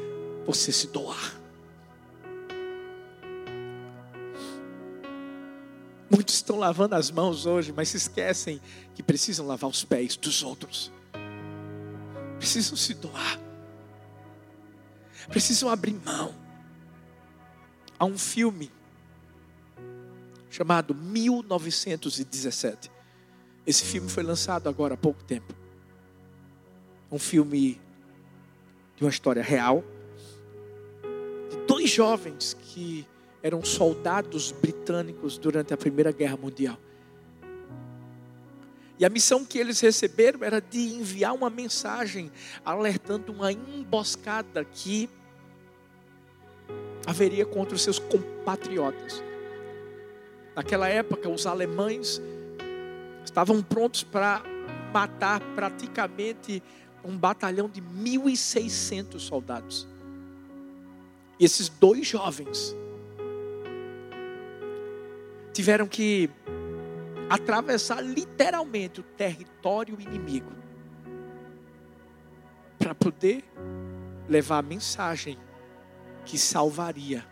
você 0.45 0.71
se 0.71 0.87
doar. 0.87 1.39
Muitos 6.09 6.35
estão 6.35 6.57
lavando 6.57 6.93
as 6.93 7.09
mãos 7.09 7.45
hoje, 7.45 7.73
mas 7.75 7.89
se 7.89 7.97
esquecem 7.97 8.61
que 8.93 9.01
precisam 9.01 9.47
lavar 9.47 9.69
os 9.69 9.83
pés 9.83 10.15
dos 10.15 10.43
outros. 10.43 10.91
Precisam 12.37 12.77
se 12.77 12.93
doar 12.93 13.39
precisam 15.27 15.69
abrir 15.69 15.99
mão. 16.05 16.42
Há 17.97 18.05
um 18.05 18.17
filme 18.17 18.71
chamado 20.49 20.93
1917. 20.93 22.91
Esse 23.65 23.83
filme 23.83 24.09
foi 24.09 24.23
lançado 24.23 24.67
agora 24.67 24.93
há 24.93 24.97
pouco 24.97 25.23
tempo. 25.23 25.53
Um 27.11 27.19
filme 27.19 27.79
de 28.95 29.03
uma 29.03 29.09
história 29.09 29.41
real 29.41 29.83
de 31.49 31.57
dois 31.67 31.89
jovens 31.89 32.53
que 32.53 33.07
eram 33.41 33.63
soldados 33.63 34.51
britânicos 34.51 35.37
durante 35.37 35.73
a 35.73 35.77
Primeira 35.77 36.11
Guerra 36.11 36.37
Mundial. 36.37 36.77
E 38.97 39.05
a 39.05 39.09
missão 39.09 39.43
que 39.43 39.57
eles 39.57 39.79
receberam 39.79 40.43
era 40.43 40.61
de 40.61 40.79
enviar 40.79 41.33
uma 41.33 41.49
mensagem 41.49 42.31
alertando 42.63 43.31
uma 43.31 43.51
emboscada 43.51 44.63
que 44.63 45.09
haveria 47.05 47.45
contra 47.45 47.75
os 47.75 47.81
seus 47.81 47.99
compatriotas. 47.99 49.23
Naquela 50.55 50.87
época, 50.87 51.29
os 51.29 51.45
alemães 51.45 52.21
estavam 53.25 53.61
prontos 53.61 54.03
para 54.03 54.43
matar 54.93 55.39
praticamente 55.55 56.61
um 57.03 57.17
batalhão 57.17 57.67
de 57.67 57.81
1.600 57.81 59.19
soldados. 59.19 59.87
E 61.39 61.45
esses 61.45 61.67
dois 61.67 62.07
jovens 62.07 62.75
tiveram 65.51 65.87
que 65.87 66.29
atravessar 67.29 68.01
literalmente 68.01 68.99
o 68.99 69.03
território 69.03 69.99
inimigo 69.99 70.51
para 72.77 72.93
poder 72.93 73.43
levar 74.29 74.59
a 74.59 74.61
mensagem 74.61 75.37
que 76.25 76.37
salvaria 76.37 77.25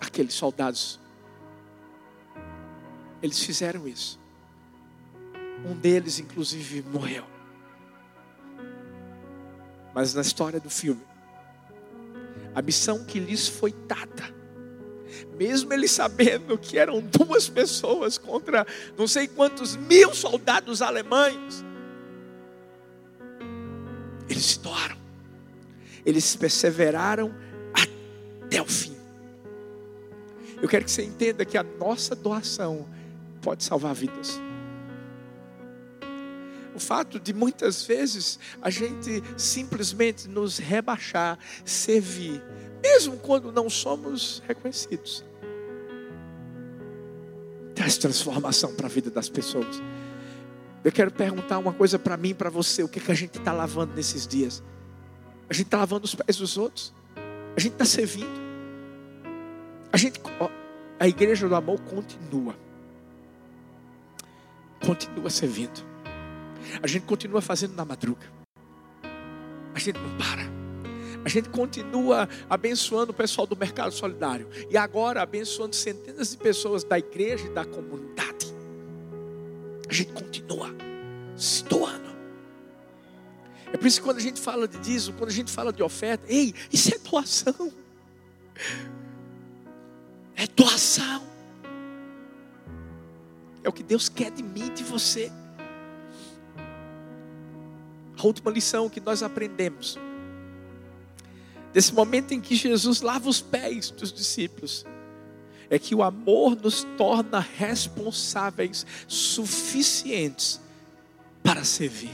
aqueles 0.00 0.34
soldados. 0.34 1.00
Eles 3.22 3.42
fizeram 3.42 3.86
isso. 3.86 4.20
Um 5.64 5.74
deles, 5.74 6.18
inclusive, 6.18 6.82
morreu. 6.82 7.24
Mas 9.94 10.14
na 10.14 10.22
história 10.22 10.58
do 10.58 10.70
filme, 10.70 11.02
a 12.54 12.62
missão 12.62 13.04
que 13.04 13.20
lhes 13.20 13.46
foi 13.46 13.72
dada 13.72 14.42
mesmo 15.36 15.72
ele 15.72 15.88
sabendo 15.88 16.56
que 16.56 16.78
eram 16.78 17.00
duas 17.00 17.48
pessoas 17.48 18.16
contra 18.18 18.66
não 18.96 19.06
sei 19.06 19.26
quantos 19.26 19.76
mil 19.76 20.14
soldados 20.14 20.80
alemães, 20.80 21.64
eles 24.28 24.44
se 24.44 24.60
doaram, 24.60 24.96
eles 26.04 26.34
perseveraram 26.36 27.34
até 27.72 28.60
o 28.60 28.66
fim. 28.66 28.96
Eu 30.60 30.68
quero 30.68 30.84
que 30.84 30.90
você 30.90 31.02
entenda 31.02 31.44
que 31.44 31.58
a 31.58 31.62
nossa 31.62 32.14
doação 32.14 32.86
pode 33.40 33.64
salvar 33.64 33.94
vidas. 33.94 34.40
O 36.74 36.78
fato 36.78 37.20
de 37.20 37.34
muitas 37.34 37.84
vezes 37.84 38.38
a 38.60 38.70
gente 38.70 39.22
simplesmente 39.36 40.28
nos 40.28 40.58
rebaixar, 40.58 41.38
servir, 41.64 42.42
mesmo 42.82 43.16
quando 43.18 43.52
não 43.52 43.68
somos 43.68 44.42
reconhecidos. 44.46 45.24
Traz 47.74 47.98
transformação 47.98 48.74
para 48.74 48.86
a 48.86 48.90
vida 48.90 49.10
das 49.10 49.28
pessoas. 49.28 49.82
Eu 50.84 50.90
quero 50.90 51.10
perguntar 51.10 51.58
uma 51.58 51.72
coisa 51.72 51.98
para 51.98 52.16
mim, 52.16 52.34
para 52.34 52.50
você: 52.50 52.82
o 52.82 52.88
que, 52.88 52.98
é 52.98 53.02
que 53.02 53.12
a 53.12 53.14
gente 53.14 53.38
está 53.38 53.52
lavando 53.52 53.94
nesses 53.94 54.26
dias? 54.26 54.62
A 55.52 55.54
gente 55.54 55.66
está 55.66 55.76
lavando 55.76 56.06
os 56.06 56.14
pés 56.14 56.38
dos 56.38 56.56
outros, 56.56 56.94
a 57.54 57.60
gente 57.60 57.74
está 57.74 57.84
servindo, 57.84 58.40
a 59.92 59.98
gente, 59.98 60.18
a 60.98 61.06
igreja 61.06 61.46
do 61.46 61.54
amor 61.54 61.78
continua, 61.82 62.56
continua 64.82 65.28
servindo, 65.28 65.84
a 66.82 66.86
gente 66.86 67.04
continua 67.04 67.42
fazendo 67.42 67.74
na 67.74 67.84
madruga, 67.84 68.26
a 69.74 69.78
gente 69.78 69.98
não 69.98 70.16
para. 70.16 70.50
A 71.22 71.28
gente 71.28 71.50
continua 71.50 72.30
abençoando 72.48 73.12
o 73.12 73.14
pessoal 73.14 73.46
do 73.46 73.54
mercado 73.54 73.92
solidário. 73.92 74.48
E 74.70 74.76
agora 74.76 75.22
abençoando 75.22 75.76
centenas 75.76 76.30
de 76.30 76.36
pessoas 76.38 76.82
da 76.82 76.98
igreja 76.98 77.46
e 77.46 77.50
da 77.50 77.64
comunidade. 77.64 78.52
A 79.88 79.92
gente 79.92 80.12
continua. 80.12 80.74
É 83.72 83.76
por 83.76 83.86
isso 83.86 84.00
que 84.00 84.04
quando 84.04 84.18
a 84.18 84.22
gente 84.22 84.40
fala 84.40 84.68
de 84.68 84.78
dízimo, 84.78 85.16
quando 85.16 85.30
a 85.30 85.34
gente 85.34 85.50
fala 85.50 85.72
de 85.72 85.82
oferta, 85.82 86.24
ei, 86.28 86.54
isso 86.70 86.94
é 86.94 86.98
doação. 86.98 87.72
É 90.36 90.46
doação. 90.46 91.22
É 93.64 93.68
o 93.68 93.72
que 93.72 93.82
Deus 93.82 94.08
quer 94.08 94.30
de 94.30 94.42
mim 94.42 94.66
e 94.66 94.70
de 94.70 94.84
você. 94.84 95.32
A 98.18 98.26
última 98.26 98.50
lição 98.50 98.88
que 98.88 99.00
nós 99.00 99.22
aprendemos 99.22 99.98
desse 101.72 101.94
momento 101.94 102.32
em 102.32 102.40
que 102.40 102.54
Jesus 102.54 103.00
lava 103.00 103.28
os 103.28 103.40
pés 103.40 103.90
dos 103.90 104.12
discípulos, 104.12 104.84
é 105.70 105.78
que 105.78 105.94
o 105.94 106.02
amor 106.02 106.54
nos 106.54 106.84
torna 106.98 107.40
responsáveis 107.40 108.86
suficientes 109.08 110.60
para 111.42 111.64
servir. 111.64 112.12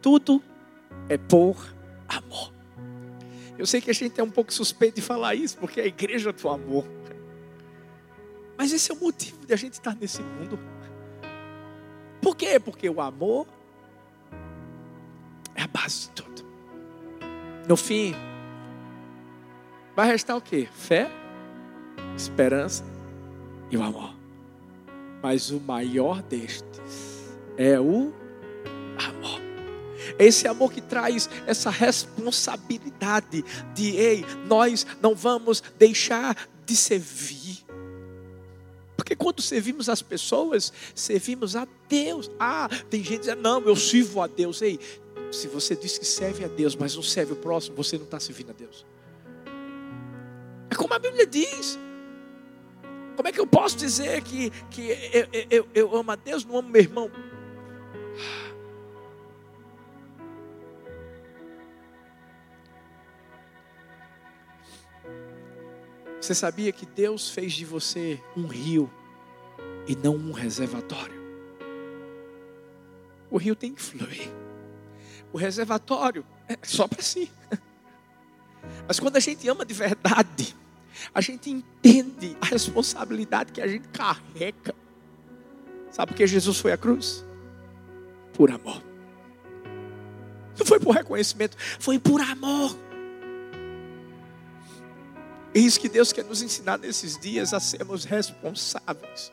Tudo 0.00 0.42
é 1.10 1.18
por 1.18 1.74
amor. 2.08 2.54
Eu 3.58 3.66
sei 3.66 3.82
que 3.82 3.90
a 3.90 3.94
gente 3.94 4.18
é 4.18 4.24
um 4.24 4.30
pouco 4.30 4.50
suspeito 4.50 4.96
de 4.96 5.02
falar 5.02 5.34
isso, 5.34 5.58
porque 5.58 5.78
é 5.78 5.84
a 5.84 5.86
igreja 5.86 6.32
do 6.32 6.48
amor. 6.48 6.86
Mas 8.56 8.72
esse 8.72 8.90
é 8.90 8.94
o 8.94 8.98
motivo 8.98 9.44
de 9.44 9.52
a 9.52 9.56
gente 9.56 9.74
estar 9.74 9.94
nesse 9.94 10.22
mundo. 10.22 10.58
Por 12.22 12.34
quê? 12.34 12.58
Porque 12.58 12.88
o 12.88 13.02
amor 13.02 13.46
é 15.54 15.62
a 15.62 15.66
base 15.66 16.08
de 16.08 16.10
tudo. 16.10 16.42
No 17.68 17.76
fim, 17.76 18.14
Vai 20.00 20.06
restar 20.06 20.34
o 20.34 20.40
quê? 20.40 20.66
Fé, 20.72 21.10
esperança 22.16 22.82
e 23.70 23.76
o 23.76 23.82
amor. 23.82 24.14
Mas 25.22 25.50
o 25.50 25.60
maior 25.60 26.22
destes 26.22 27.28
é 27.58 27.78
o 27.78 28.10
amor. 28.96 29.29
É 30.20 30.26
esse 30.26 30.46
amor 30.46 30.70
que 30.70 30.82
traz 30.82 31.30
essa 31.46 31.70
responsabilidade 31.70 33.42
de, 33.74 33.96
ei, 33.96 34.22
nós 34.46 34.86
não 35.00 35.14
vamos 35.14 35.62
deixar 35.78 36.36
de 36.66 36.76
servir. 36.76 37.64
Porque 38.98 39.16
quando 39.16 39.40
servimos 39.40 39.88
as 39.88 40.02
pessoas, 40.02 40.74
servimos 40.94 41.56
a 41.56 41.66
Deus. 41.88 42.30
Ah, 42.38 42.68
tem 42.90 43.02
gente 43.02 43.20
dizendo, 43.20 43.40
não, 43.40 43.62
eu 43.62 43.74
sirvo 43.74 44.20
a 44.20 44.26
Deus. 44.26 44.60
Ei, 44.60 44.78
se 45.32 45.48
você 45.48 45.74
diz 45.74 45.96
que 45.96 46.04
serve 46.04 46.44
a 46.44 46.48
Deus, 46.48 46.76
mas 46.76 46.94
não 46.94 47.02
serve 47.02 47.32
o 47.32 47.36
próximo, 47.36 47.74
você 47.74 47.96
não 47.96 48.04
está 48.04 48.20
servindo 48.20 48.50
a 48.50 48.52
Deus. 48.52 48.84
É 50.68 50.74
como 50.74 50.92
a 50.92 50.98
Bíblia 50.98 51.26
diz. 51.26 51.78
Como 53.16 53.26
é 53.26 53.32
que 53.32 53.40
eu 53.40 53.46
posso 53.46 53.74
dizer 53.74 54.20
que, 54.20 54.50
que 54.70 54.90
eu, 55.14 55.46
eu, 55.50 55.68
eu 55.74 55.96
amo 55.96 56.10
a 56.10 56.16
Deus, 56.16 56.44
não 56.44 56.58
amo 56.58 56.68
meu 56.68 56.82
irmão? 56.82 57.10
Você 66.20 66.34
sabia 66.34 66.70
que 66.70 66.84
Deus 66.84 67.30
fez 67.30 67.54
de 67.54 67.64
você 67.64 68.22
um 68.36 68.46
rio 68.46 68.90
e 69.88 69.96
não 69.96 70.16
um 70.16 70.32
reservatório? 70.32 71.18
O 73.30 73.38
rio 73.38 73.56
tem 73.56 73.72
que 73.72 73.80
fluir. 73.80 74.30
O 75.32 75.38
reservatório 75.38 76.26
é 76.46 76.58
só 76.62 76.86
para 76.86 77.00
si. 77.00 77.30
Mas 78.86 79.00
quando 79.00 79.16
a 79.16 79.20
gente 79.20 79.48
ama 79.48 79.64
de 79.64 79.72
verdade, 79.72 80.54
a 81.14 81.20
gente 81.20 81.48
entende 81.48 82.36
a 82.40 82.46
responsabilidade 82.46 83.52
que 83.52 83.62
a 83.62 83.66
gente 83.66 83.88
carrega. 83.88 84.74
Sabe 85.90 86.12
por 86.12 86.16
que 86.16 86.26
Jesus 86.26 86.58
foi 86.58 86.72
à 86.72 86.76
cruz? 86.76 87.24
Por 88.34 88.50
amor. 88.50 88.82
Não 90.58 90.66
foi 90.66 90.78
por 90.78 90.94
reconhecimento, 90.94 91.56
foi 91.78 91.98
por 91.98 92.20
amor. 92.20 92.76
É 95.54 95.58
isso 95.58 95.80
que 95.80 95.88
Deus 95.88 96.12
quer 96.12 96.24
nos 96.24 96.42
ensinar 96.42 96.78
nesses 96.78 97.18
dias 97.18 97.52
a 97.52 97.60
sermos 97.60 98.04
responsáveis. 98.04 99.32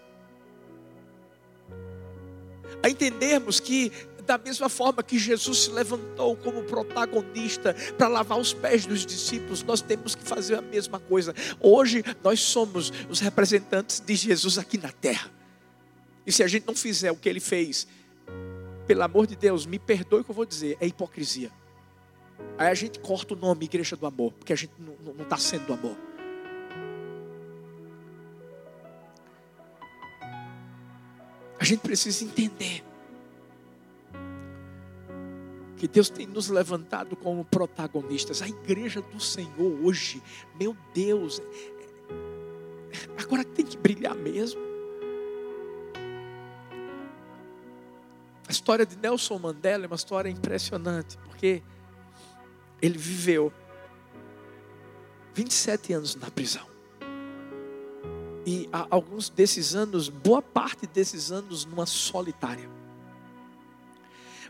A 2.81 2.89
entendermos 2.89 3.59
que 3.59 3.91
da 4.27 4.37
mesma 4.37 4.67
forma 4.67 5.01
que 5.01 5.17
Jesus 5.17 5.63
se 5.63 5.71
levantou 5.71 6.35
como 6.35 6.61
protagonista 6.63 7.73
para 7.97 8.09
lavar 8.09 8.37
os 8.37 8.53
pés 8.53 8.85
dos 8.85 9.05
discípulos, 9.05 9.63
nós 9.63 9.81
temos 9.81 10.13
que 10.13 10.23
fazer 10.23 10.55
a 10.55 10.61
mesma 10.61 10.99
coisa. 10.99 11.33
Hoje 11.61 12.03
nós 12.21 12.41
somos 12.41 12.91
os 13.09 13.21
representantes 13.21 14.01
de 14.01 14.15
Jesus 14.15 14.57
aqui 14.57 14.77
na 14.77 14.91
terra. 14.91 15.31
E 16.25 16.31
se 16.31 16.43
a 16.43 16.47
gente 16.47 16.67
não 16.67 16.75
fizer 16.75 17.09
o 17.09 17.15
que 17.15 17.29
ele 17.29 17.39
fez, 17.39 17.87
pelo 18.85 19.01
amor 19.03 19.25
de 19.25 19.35
Deus, 19.35 19.65
me 19.65 19.79
perdoe 19.79 20.19
o 20.21 20.23
que 20.25 20.31
eu 20.31 20.35
vou 20.35 20.45
dizer, 20.45 20.77
é 20.81 20.85
hipocrisia. 20.85 21.49
Aí 22.57 22.67
a 22.67 22.73
gente 22.73 22.99
corta 22.99 23.33
o 23.33 23.37
nome 23.37 23.65
Igreja 23.65 23.95
do 23.95 24.05
Amor, 24.05 24.33
porque 24.33 24.51
a 24.51 24.55
gente 24.55 24.73
não 24.77 25.23
está 25.23 25.37
sendo 25.37 25.67
do 25.67 25.73
amor. 25.73 26.06
A 31.59 31.63
gente 31.63 31.79
precisa 31.79 32.23
entender 32.23 32.83
que 35.77 35.87
Deus 35.87 36.09
tem 36.09 36.25
nos 36.25 36.49
levantado 36.49 37.15
como 37.15 37.45
protagonistas. 37.45 38.41
A 38.41 38.47
igreja 38.47 39.01
do 39.01 39.19
Senhor 39.19 39.79
hoje, 39.83 40.21
meu 40.59 40.75
Deus, 40.93 41.41
agora 43.17 43.43
tem 43.43 43.65
que 43.65 43.77
brilhar 43.77 44.15
mesmo. 44.15 44.59
A 48.47 48.51
história 48.51 48.85
de 48.85 48.95
Nelson 48.97 49.37
Mandela 49.37 49.85
é 49.85 49.87
uma 49.87 49.95
história 49.95 50.29
impressionante, 50.29 51.17
porque 51.17 51.61
ele 52.81 52.97
viveu 52.97 53.51
27 55.33 55.93
anos 55.93 56.15
na 56.15 56.31
prisão. 56.31 56.76
E 58.49 58.69
alguns 58.89 59.27
desses 59.27 59.75
anos, 59.75 60.07
boa 60.07 60.41
parte 60.41 60.87
desses 60.87 61.33
anos, 61.33 61.65
numa 61.65 61.85
solitária. 61.85 62.69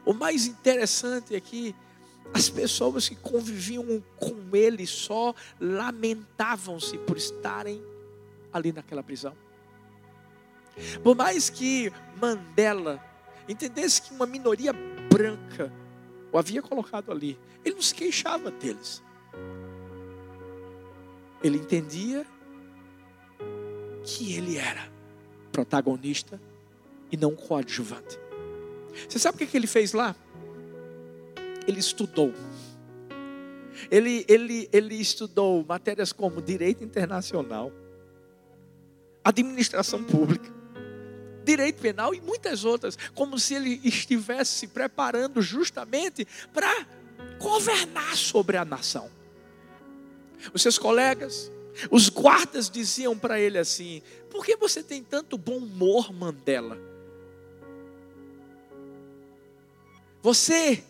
O 0.06 0.14
mais 0.14 0.46
interessante 0.46 1.36
é 1.36 1.40
que 1.40 1.76
as 2.32 2.48
pessoas 2.48 3.10
que 3.10 3.16
conviviam 3.16 3.84
com 4.16 4.56
ele 4.56 4.86
só 4.86 5.34
lamentavam-se 5.60 6.96
por 7.00 7.18
estarem 7.18 7.84
ali 8.54 8.72
naquela 8.72 9.02
prisão. 9.02 9.36
Por 11.02 11.16
mais 11.16 11.50
que 11.50 11.92
Mandela 12.22 13.04
entendesse 13.50 14.04
que 14.04 14.14
uma 14.14 14.28
minoria 14.28 14.74
branca 15.12 15.74
o 16.32 16.38
havia 16.38 16.62
colocado 16.62 17.12
ali, 17.12 17.36
ele 17.66 17.74
não 17.74 17.82
se 17.82 17.96
queixava 17.96 18.52
deles. 18.52 19.02
Ele 21.44 21.58
entendia 21.58 22.28
que 24.08 24.34
ele 24.34 24.58
era 24.58 24.90
protagonista 25.52 26.40
e 27.12 27.18
não 27.18 27.36
coadjuvante. 27.36 28.18
Você 29.08 29.20
sabe 29.20 29.44
o 29.44 29.48
que 29.48 29.58
ele 29.58 29.68
fez 29.68 29.92
lá? 29.92 30.16
Ele 31.68 31.80
estudou. 31.80 32.34
Ele, 33.92 34.26
ele, 34.30 34.70
ele 34.72 34.96
estudou 34.96 35.64
matérias 35.68 36.14
como 36.14 36.42
direito 36.42 36.86
internacional, 36.86 37.72
administração 39.24 40.02
pública, 40.02 40.50
direito 41.44 41.82
penal 41.82 42.16
e 42.16 42.22
muitas 42.22 42.64
outras, 42.64 42.98
como 43.14 43.38
se 43.38 43.56
ele 43.56 43.82
estivesse 43.84 44.52
se 44.52 44.68
preparando 44.68 45.42
justamente 45.42 46.26
para 46.54 46.88
governar 47.40 48.16
sobre 48.16 48.56
a 48.56 48.64
nação. 48.64 49.12
Os 50.54 50.62
seus 50.62 50.78
colegas, 50.78 51.52
os 51.92 52.10
guardas 52.10 52.70
diziam 52.70 53.18
para 53.18 53.40
ele 53.40 53.58
assim: 53.58 54.02
Por 54.30 54.46
que 54.46 54.56
você 54.56 54.82
tem 54.82 55.04
tanto 55.04 55.38
bom 55.38 55.58
humor, 55.58 56.12
Mandela? 56.12 56.78
Você, 60.22 60.84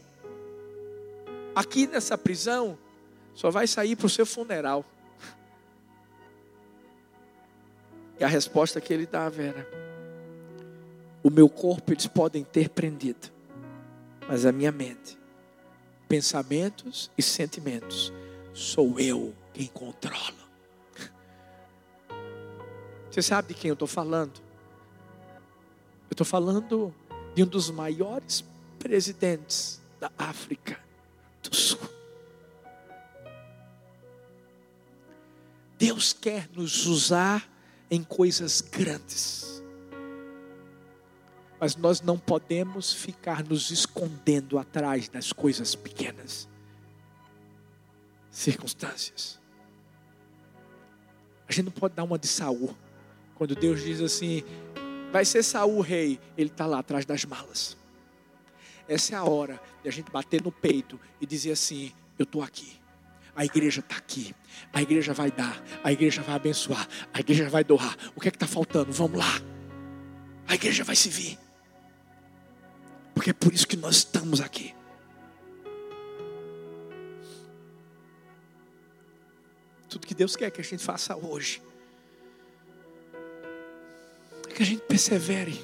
aqui 1.54 1.86
nessa 1.86 2.18
prisão, 2.18 2.78
só 3.34 3.52
vai 3.52 3.68
sair 3.68 3.96
para 3.96 4.08
o 4.08 4.10
seu 4.10 4.26
funeral. 4.26 4.86
E 8.20 8.24
a 8.24 8.28
resposta 8.28 8.82
que 8.82 8.94
ele 8.94 9.06
dava 9.06 9.42
era: 9.42 9.68
O 11.22 11.30
meu 11.30 11.50
corpo 11.50 11.92
eles 11.92 12.08
podem 12.08 12.44
ter 12.44 12.70
prendido, 12.70 13.30
mas 14.28 14.46
a 14.46 14.52
minha 14.52 14.72
mente, 14.72 15.20
pensamentos 16.08 17.12
e 17.18 17.22
sentimentos, 17.22 18.14
sou 18.54 19.00
eu 19.00 19.36
quem 19.54 19.68
controla. 19.68 20.47
Você 23.18 23.24
sabe 23.24 23.48
de 23.48 23.60
quem 23.60 23.70
eu 23.70 23.74
estou 23.74 23.88
falando? 23.88 24.40
Eu 26.08 26.12
estou 26.12 26.24
falando 26.24 26.94
de 27.34 27.42
um 27.42 27.48
dos 27.48 27.72
maiores 27.72 28.46
presidentes 28.78 29.82
da 30.00 30.12
África 30.16 30.80
do 31.42 31.56
Sul. 31.56 31.80
Deus 35.80 36.14
quer 36.14 36.48
nos 36.54 36.86
usar 36.86 37.50
em 37.90 38.04
coisas 38.04 38.62
grandes. 38.62 39.64
Mas 41.60 41.76
nós 41.76 42.02
não 42.02 42.20
podemos 42.20 42.94
ficar 42.94 43.44
nos 43.44 43.72
escondendo 43.72 44.60
atrás 44.60 45.10
das 45.10 45.34
coisas 45.34 45.74
pequenas. 45.74 46.48
Circunstâncias. 48.30 49.40
A 51.48 51.52
gente 51.52 51.66
não 51.66 51.72
pode 51.72 51.96
dar 51.96 52.04
uma 52.04 52.20
de 52.20 52.28
Saul. 52.28 52.78
Quando 53.38 53.54
Deus 53.54 53.84
diz 53.84 54.02
assim, 54.02 54.44
vai 55.12 55.24
ser 55.24 55.44
Saul 55.44 55.80
rei, 55.80 56.20
ele 56.36 56.50
está 56.50 56.66
lá 56.66 56.80
atrás 56.80 57.06
das 57.06 57.24
malas. 57.24 57.78
Essa 58.88 59.14
é 59.14 59.16
a 59.16 59.24
hora 59.24 59.62
de 59.84 59.90
a 59.90 59.92
gente 59.92 60.10
bater 60.10 60.42
no 60.42 60.52
peito 60.52 61.00
e 61.22 61.26
dizer 61.26 61.52
assim: 61.52 61.94
eu 62.18 62.24
estou 62.24 62.42
aqui. 62.42 62.80
A 63.36 63.46
igreja 63.46 63.82
está 63.82 63.96
aqui. 63.96 64.34
A 64.74 64.82
igreja 64.82 65.14
vai 65.14 65.30
dar. 65.30 65.62
A 65.84 65.92
igreja 65.92 66.24
vai 66.24 66.36
abençoar. 66.36 66.88
A 67.14 67.20
igreja 67.20 67.48
vai 67.48 67.64
doar. 67.64 67.96
O 68.16 68.20
que 68.20 68.28
é 68.28 68.32
que 68.32 68.38
está 68.38 68.48
faltando? 68.48 68.92
Vamos 68.92 69.20
lá. 69.20 69.40
A 70.48 70.56
igreja 70.56 70.84
vai 70.84 70.96
se 70.96 71.10
vir. 71.10 71.38
Porque 73.14 73.30
é 73.30 73.34
por 73.34 73.54
isso 73.54 73.68
que 73.68 73.78
nós 73.78 73.98
estamos 73.98 74.42
aqui. 74.42 74.74
Tudo 79.88 80.08
que 80.08 80.16
Deus 80.16 80.36
quer 80.36 80.50
que 80.50 80.60
a 80.60 80.64
gente 80.64 80.84
faça 80.84 81.16
hoje 81.16 81.62
que 84.58 84.64
a 84.64 84.66
gente 84.66 84.82
persevere 84.82 85.64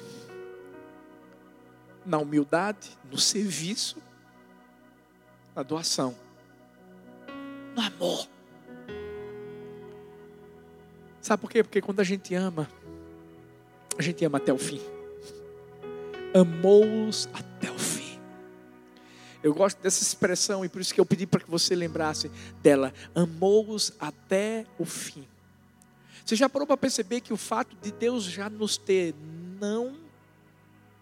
na 2.06 2.16
humildade, 2.18 2.96
no 3.10 3.18
serviço, 3.18 3.96
na 5.52 5.64
doação 5.64 6.14
no 7.74 7.82
amor. 7.82 8.28
Sabe 11.20 11.40
por 11.40 11.50
quê? 11.50 11.64
Porque 11.64 11.82
quando 11.82 11.98
a 11.98 12.04
gente 12.04 12.36
ama, 12.36 12.70
a 13.98 14.02
gente 14.02 14.24
ama 14.24 14.38
até 14.38 14.52
o 14.52 14.58
fim. 14.58 14.80
Amou-os 16.32 17.28
até 17.32 17.72
o 17.72 17.78
fim. 17.78 18.20
Eu 19.42 19.52
gosto 19.52 19.82
dessa 19.82 20.04
expressão 20.04 20.64
e 20.64 20.68
por 20.68 20.80
isso 20.80 20.94
que 20.94 21.00
eu 21.00 21.06
pedi 21.06 21.26
para 21.26 21.40
que 21.40 21.50
você 21.50 21.74
lembrasse 21.74 22.30
dela. 22.62 22.94
Amou-os 23.12 23.92
até 23.98 24.64
o 24.78 24.84
fim. 24.84 25.26
Você 26.24 26.36
já 26.36 26.48
parou 26.48 26.66
para 26.66 26.76
perceber 26.76 27.20
que 27.20 27.32
o 27.32 27.36
fato 27.36 27.76
de 27.82 27.92
Deus 27.92 28.24
já 28.24 28.48
nos 28.48 28.76
ter 28.76 29.14
não 29.60 29.96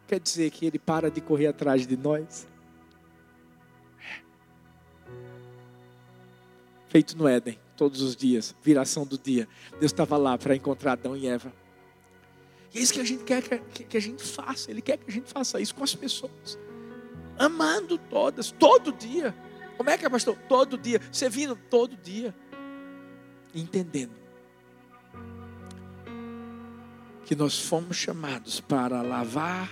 quer 0.06 0.18
dizer 0.18 0.50
que 0.50 0.66
Ele 0.66 0.78
para 0.78 1.10
de 1.10 1.20
correr 1.20 1.46
atrás 1.46 1.86
de 1.86 1.96
nós? 1.96 2.46
feito 6.92 7.16
no 7.16 7.26
Éden, 7.26 7.58
todos 7.74 8.02
os 8.02 8.14
dias, 8.14 8.54
viração 8.62 9.06
do 9.06 9.16
dia. 9.16 9.48
Deus 9.80 9.90
estava 9.90 10.18
lá 10.18 10.36
para 10.36 10.54
encontrar 10.54 10.92
Adão 10.92 11.16
e 11.16 11.26
Eva. 11.26 11.50
E 12.74 12.78
é 12.78 12.82
isso 12.82 12.92
que 12.92 13.00
a 13.00 13.04
gente 13.04 13.24
quer 13.24 13.42
que, 13.42 13.96
a 13.96 14.00
gente 14.00 14.22
faça. 14.22 14.70
Ele 14.70 14.82
quer 14.82 14.98
que 14.98 15.04
a 15.08 15.10
gente 15.10 15.32
faça 15.32 15.58
isso 15.58 15.74
com 15.74 15.82
as 15.82 15.94
pessoas. 15.94 16.58
Amando 17.38 17.96
todas, 17.96 18.50
todo 18.50 18.92
dia. 18.92 19.34
Como 19.78 19.88
é 19.88 19.96
que 19.96 20.04
é, 20.04 20.10
pastor? 20.10 20.36
Todo 20.46 20.76
dia. 20.76 21.00
Servindo 21.10 21.56
todo 21.56 21.96
dia. 21.96 22.34
Entendendo 23.54 24.21
que 27.24 27.34
nós 27.34 27.58
fomos 27.58 27.96
chamados 27.96 28.60
para 28.60 29.02
lavar 29.02 29.70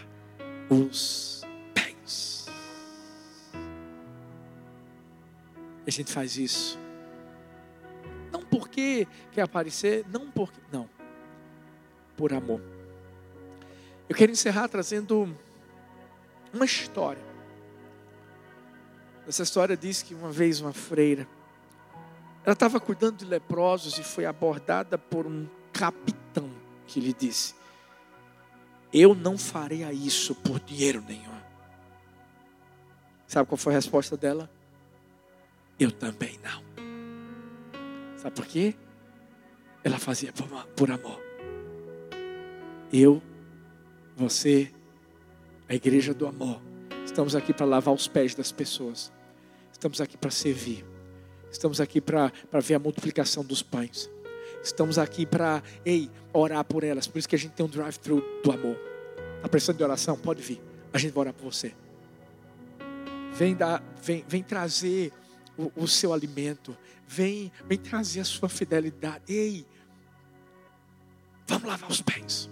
os 0.68 1.42
pés. 1.74 2.46
E 5.84 5.88
a 5.88 5.90
gente 5.90 6.12
faz 6.12 6.36
isso 6.36 6.78
não 8.30 8.42
porque 8.42 9.06
quer 9.32 9.42
aparecer, 9.42 10.04
não 10.08 10.30
porque. 10.30 10.60
Não. 10.72 10.88
Por 12.16 12.32
amor. 12.32 12.60
Eu 14.08 14.16
quero 14.16 14.32
encerrar 14.32 14.68
trazendo 14.68 15.36
uma 16.52 16.64
história. 16.64 17.22
Essa 19.26 19.42
história 19.42 19.76
diz 19.76 20.02
que 20.02 20.14
uma 20.14 20.30
vez 20.30 20.60
uma 20.60 20.72
freira, 20.72 21.26
ela 22.44 22.54
estava 22.54 22.80
cuidando 22.80 23.18
de 23.18 23.24
leprosos 23.24 23.98
e 23.98 24.02
foi 24.02 24.24
abordada 24.24 24.98
por 24.98 25.26
um 25.26 25.46
capitão 25.72 26.50
que 26.90 27.00
lhe 27.00 27.12
disse: 27.12 27.54
Eu 28.92 29.14
não 29.14 29.38
farei 29.38 29.84
isso 29.92 30.34
por 30.34 30.58
dinheiro 30.60 31.02
nenhum. 31.06 31.40
Sabe 33.26 33.48
qual 33.48 33.56
foi 33.56 33.72
a 33.72 33.76
resposta 33.76 34.16
dela? 34.16 34.50
Eu 35.78 35.92
também 35.92 36.38
não. 36.42 36.62
Sabe 38.18 38.34
por 38.34 38.44
quê? 38.44 38.74
Ela 39.84 39.98
fazia 39.98 40.32
por 40.76 40.90
amor. 40.90 41.20
Eu, 42.92 43.22
você, 44.16 44.70
a 45.68 45.74
igreja 45.74 46.12
do 46.12 46.26
amor, 46.26 46.60
estamos 47.04 47.36
aqui 47.36 47.54
para 47.54 47.64
lavar 47.64 47.94
os 47.94 48.08
pés 48.08 48.34
das 48.34 48.50
pessoas. 48.50 49.12
Estamos 49.72 50.00
aqui 50.00 50.18
para 50.18 50.30
servir. 50.30 50.84
Estamos 51.50 51.80
aqui 51.80 52.00
para 52.00 52.32
ver 52.60 52.74
a 52.74 52.78
multiplicação 52.78 53.44
dos 53.44 53.62
pães. 53.62 54.10
Estamos 54.62 54.98
aqui 54.98 55.24
para, 55.24 55.62
ei, 55.84 56.10
orar 56.32 56.64
por 56.64 56.84
elas. 56.84 57.06
Por 57.06 57.18
isso 57.18 57.28
que 57.28 57.36
a 57.36 57.38
gente 57.38 57.52
tem 57.52 57.64
um 57.64 57.68
drive-thru 57.68 58.22
do 58.42 58.52
amor. 58.52 58.78
Está 59.36 59.48
precisando 59.48 59.78
de 59.78 59.84
oração? 59.84 60.16
Pode 60.16 60.42
vir. 60.42 60.60
A 60.92 60.98
gente 60.98 61.12
vai 61.12 61.22
orar 61.22 61.34
por 61.34 61.52
você. 61.52 61.74
Vem, 63.32 63.54
dar, 63.54 63.82
vem, 64.02 64.24
vem 64.28 64.42
trazer 64.42 65.12
o, 65.56 65.72
o 65.76 65.88
seu 65.88 66.12
alimento. 66.12 66.76
Vem, 67.06 67.50
vem 67.66 67.78
trazer 67.78 68.20
a 68.20 68.24
sua 68.24 68.48
fidelidade. 68.48 69.24
Ei, 69.28 69.66
vamos 71.46 71.66
lavar 71.66 71.90
os 71.90 72.02
pés. 72.02 72.50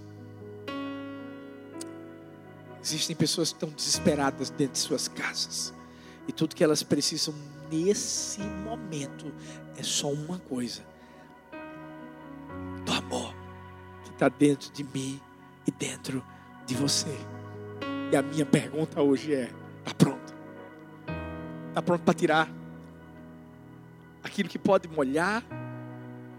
Existem 2.82 3.14
pessoas 3.14 3.50
que 3.50 3.56
estão 3.56 3.68
desesperadas 3.70 4.48
dentro 4.50 4.72
de 4.72 4.78
suas 4.78 5.08
casas. 5.08 5.74
E 6.26 6.32
tudo 6.32 6.54
que 6.54 6.64
elas 6.64 6.82
precisam 6.82 7.34
nesse 7.70 8.40
momento 8.40 9.32
é 9.76 9.82
só 9.82 10.10
uma 10.10 10.38
coisa: 10.38 10.82
está 14.18 14.28
dentro 14.28 14.72
de 14.72 14.82
mim 14.82 15.20
e 15.64 15.70
dentro 15.70 16.24
de 16.66 16.74
você. 16.74 17.16
E 18.10 18.16
a 18.16 18.20
minha 18.20 18.44
pergunta 18.44 19.00
hoje 19.00 19.32
é: 19.32 19.48
está 19.78 19.94
pronto? 19.96 20.34
Está 21.68 21.80
pronto 21.80 22.02
para 22.02 22.14
tirar 22.14 22.48
aquilo 24.24 24.48
que 24.48 24.58
pode 24.58 24.88
molhar 24.88 25.44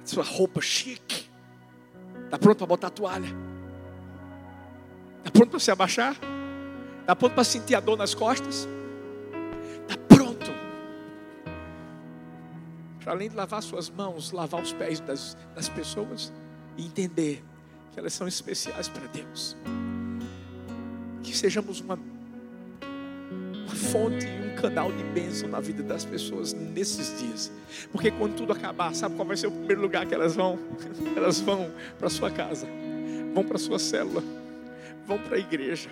sua 0.03 0.25
roupa 0.25 0.59
chique. 0.59 1.29
Está 2.25 2.37
pronto 2.37 2.57
para 2.57 2.67
botar 2.67 2.87
a 2.87 2.91
toalha? 2.91 3.29
Está 5.19 5.31
pronto 5.31 5.51
para 5.51 5.59
se 5.59 5.71
abaixar? 5.71 6.15
Está 6.99 7.15
pronto 7.15 7.33
para 7.33 7.43
sentir 7.45 7.75
a 7.75 7.79
dor 7.79 7.97
nas 7.97 8.13
costas? 8.13 8.67
Está 9.81 9.95
pronto. 10.13 10.51
Para 12.99 13.13
além 13.13 13.29
de 13.29 13.35
lavar 13.37 13.63
suas 13.63 13.89
mãos, 13.89 14.33
lavar 14.33 14.61
os 14.61 14.73
pés 14.73 14.99
das, 14.99 15.37
das 15.55 15.69
pessoas 15.69 16.33
e 16.77 16.85
entender 16.85 17.41
que 17.91 17.99
elas 17.99 18.13
são 18.13 18.27
especiais 18.27 18.87
para 18.87 19.07
Deus. 19.07 19.55
Que 21.23 21.35
sejamos 21.35 21.81
uma 21.81 21.97
fonte 23.91 24.25
e 24.25 24.51
um 24.51 24.55
canal 24.55 24.91
de 24.91 25.03
bênção 25.03 25.49
na 25.49 25.59
vida 25.59 25.81
das 25.81 26.05
pessoas 26.05 26.53
nesses 26.53 27.19
dias. 27.19 27.51
Porque 27.91 28.11
quando 28.11 28.35
tudo 28.35 28.53
acabar, 28.53 28.93
sabe 28.93 29.15
qual 29.15 29.27
vai 29.27 29.37
ser 29.37 29.47
o 29.47 29.51
primeiro 29.51 29.81
lugar 29.81 30.05
que 30.05 30.13
elas 30.13 30.35
vão? 30.35 30.59
Elas 31.15 31.39
vão 31.39 31.71
para 31.97 32.09
sua 32.09 32.31
casa, 32.31 32.67
vão 33.33 33.43
para 33.43 33.57
sua 33.57 33.79
célula, 33.79 34.23
vão 35.05 35.17
para 35.17 35.35
a 35.37 35.39
igreja. 35.39 35.89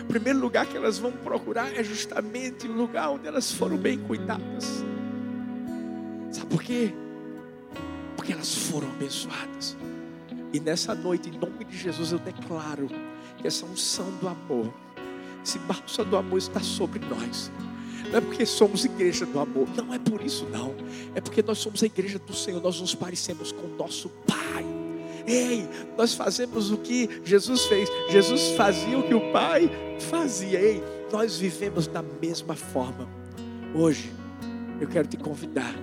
O 0.00 0.04
primeiro 0.04 0.38
lugar 0.38 0.66
que 0.66 0.76
elas 0.76 0.98
vão 0.98 1.12
procurar 1.12 1.74
é 1.74 1.82
justamente 1.84 2.66
o 2.66 2.72
lugar 2.72 3.10
onde 3.10 3.26
elas 3.26 3.52
foram 3.52 3.76
bem 3.76 3.98
cuidadas. 3.98 4.84
Sabe 6.30 6.46
por 6.46 6.62
quê? 6.62 6.92
Porque 8.16 8.32
elas 8.32 8.54
foram 8.54 8.88
abençoadas. 8.88 9.76
E 10.52 10.60
nessa 10.60 10.94
noite, 10.94 11.30
em 11.30 11.38
nome 11.38 11.64
de 11.64 11.76
Jesus, 11.76 12.12
eu 12.12 12.18
declaro 12.18 12.88
que 13.38 13.46
essa 13.46 13.64
unção 13.64 14.10
do 14.20 14.28
amor 14.28 14.72
esse 15.44 15.58
bálsamo 15.58 16.10
do 16.10 16.16
amor 16.16 16.38
está 16.38 16.60
sobre 16.60 17.00
nós. 17.00 17.50
Não 18.10 18.18
é 18.18 18.20
porque 18.20 18.46
somos 18.46 18.84
igreja 18.84 19.26
do 19.26 19.40
amor, 19.40 19.68
não 19.76 19.92
é 19.92 19.98
por 19.98 20.20
isso 20.22 20.46
não. 20.50 20.74
É 21.14 21.20
porque 21.20 21.42
nós 21.42 21.58
somos 21.58 21.82
a 21.82 21.86
igreja 21.86 22.18
do 22.18 22.34
Senhor, 22.34 22.62
nós 22.62 22.80
nos 22.80 22.94
parecemos 22.94 23.50
com 23.52 23.66
o 23.66 23.76
nosso 23.76 24.08
Pai. 24.26 24.64
Ei, 25.26 25.68
nós 25.96 26.14
fazemos 26.14 26.70
o 26.70 26.76
que 26.76 27.08
Jesus 27.24 27.64
fez. 27.64 27.88
Jesus 28.10 28.50
fazia 28.56 28.98
o 28.98 29.02
que 29.02 29.14
o 29.14 29.32
Pai 29.32 29.70
fazia. 30.10 30.60
Ei, 30.60 30.82
nós 31.10 31.38
vivemos 31.38 31.86
da 31.86 32.02
mesma 32.02 32.54
forma. 32.54 33.08
Hoje, 33.74 34.12
eu 34.80 34.88
quero 34.88 35.08
te 35.08 35.16
convidar 35.16 35.74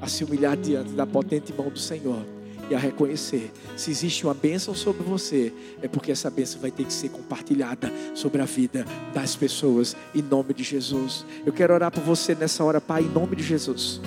a 0.00 0.06
se 0.06 0.22
humilhar 0.22 0.56
diante 0.56 0.92
da 0.92 1.06
potente 1.06 1.52
mão 1.52 1.68
do 1.68 1.78
Senhor 1.78 2.33
e 2.70 2.74
a 2.74 2.78
reconhecer. 2.78 3.52
Se 3.76 3.90
existe 3.90 4.24
uma 4.24 4.34
bênção 4.34 4.74
sobre 4.74 5.02
você, 5.02 5.52
é 5.82 5.88
porque 5.88 6.12
essa 6.12 6.30
bênção 6.30 6.60
vai 6.60 6.70
ter 6.70 6.84
que 6.84 6.92
ser 6.92 7.10
compartilhada 7.10 7.92
sobre 8.14 8.40
a 8.40 8.44
vida 8.44 8.84
das 9.12 9.36
pessoas, 9.36 9.96
em 10.14 10.22
nome 10.22 10.54
de 10.54 10.62
Jesus. 10.62 11.24
Eu 11.44 11.52
quero 11.52 11.74
orar 11.74 11.90
por 11.90 12.02
você 12.02 12.34
nessa 12.34 12.64
hora, 12.64 12.80
Pai, 12.80 13.02
em 13.02 13.08
nome 13.08 13.36
de 13.36 13.42
Jesus. 13.42 14.00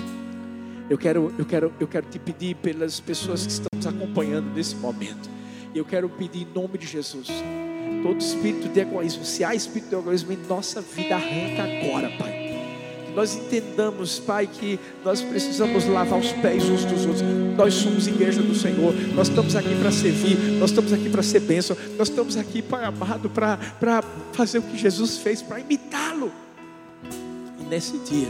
Eu 0.88 0.96
quero, 0.96 1.32
eu 1.38 1.44
quero, 1.44 1.72
eu 1.78 1.86
quero 1.86 2.06
te 2.06 2.18
pedir 2.18 2.56
pelas 2.56 2.98
pessoas 2.98 3.44
que 3.44 3.52
estão 3.52 3.68
nos 3.74 3.86
acompanhando 3.86 4.50
nesse 4.54 4.74
momento. 4.76 5.28
Eu 5.74 5.84
quero 5.84 6.08
pedir 6.08 6.42
em 6.42 6.54
nome 6.54 6.78
de 6.78 6.86
Jesus. 6.86 7.28
Todo 8.02 8.20
espírito 8.20 8.68
de 8.68 8.80
egoísmo, 8.80 9.24
se 9.24 9.44
há 9.44 9.54
espírito 9.54 9.90
de 9.90 9.96
egoísmo 9.96 10.32
em 10.32 10.38
nossa 10.48 10.80
vida, 10.80 11.16
arranca 11.16 11.62
agora, 11.62 12.10
Pai 12.16 12.37
nós 13.18 13.34
entendamos, 13.34 14.20
Pai, 14.20 14.46
que 14.46 14.78
nós 15.04 15.20
precisamos 15.20 15.84
lavar 15.86 16.20
os 16.20 16.30
pés 16.34 16.62
uns 16.62 16.84
dos 16.84 17.04
outros. 17.04 17.24
Nós 17.56 17.74
somos 17.74 18.06
igreja 18.06 18.40
do 18.40 18.54
Senhor, 18.54 18.94
nós 19.12 19.28
estamos 19.28 19.56
aqui 19.56 19.74
para 19.74 19.90
servir, 19.90 20.36
nós 20.60 20.70
estamos 20.70 20.92
aqui 20.92 21.10
para 21.10 21.20
ser 21.20 21.40
bênção, 21.40 21.76
nós 21.96 22.08
estamos 22.08 22.36
aqui, 22.36 22.62
Pai 22.62 22.84
amado, 22.84 23.28
para 23.28 24.04
fazer 24.32 24.58
o 24.58 24.62
que 24.62 24.78
Jesus 24.78 25.18
fez, 25.18 25.42
para 25.42 25.58
imitá-lo. 25.58 26.30
E 27.58 27.64
nesse 27.64 27.98
dia, 28.08 28.28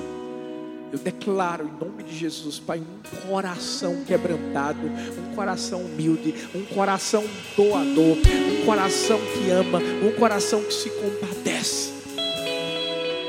eu 0.90 0.98
declaro 0.98 1.66
em 1.66 1.84
nome 1.84 2.02
de 2.02 2.16
Jesus, 2.16 2.58
Pai, 2.58 2.80
um 2.80 3.28
coração 3.28 4.04
quebrantado, 4.06 4.80
um 4.80 5.34
coração 5.34 5.82
humilde, 5.82 6.34
um 6.54 6.64
coração 6.64 7.22
doador, 7.54 8.16
um 8.16 8.64
coração 8.64 9.20
que 9.34 9.50
ama, 9.50 9.80
um 10.02 10.12
coração 10.18 10.62
que 10.62 10.72
se 10.72 10.88
compadece, 10.88 11.92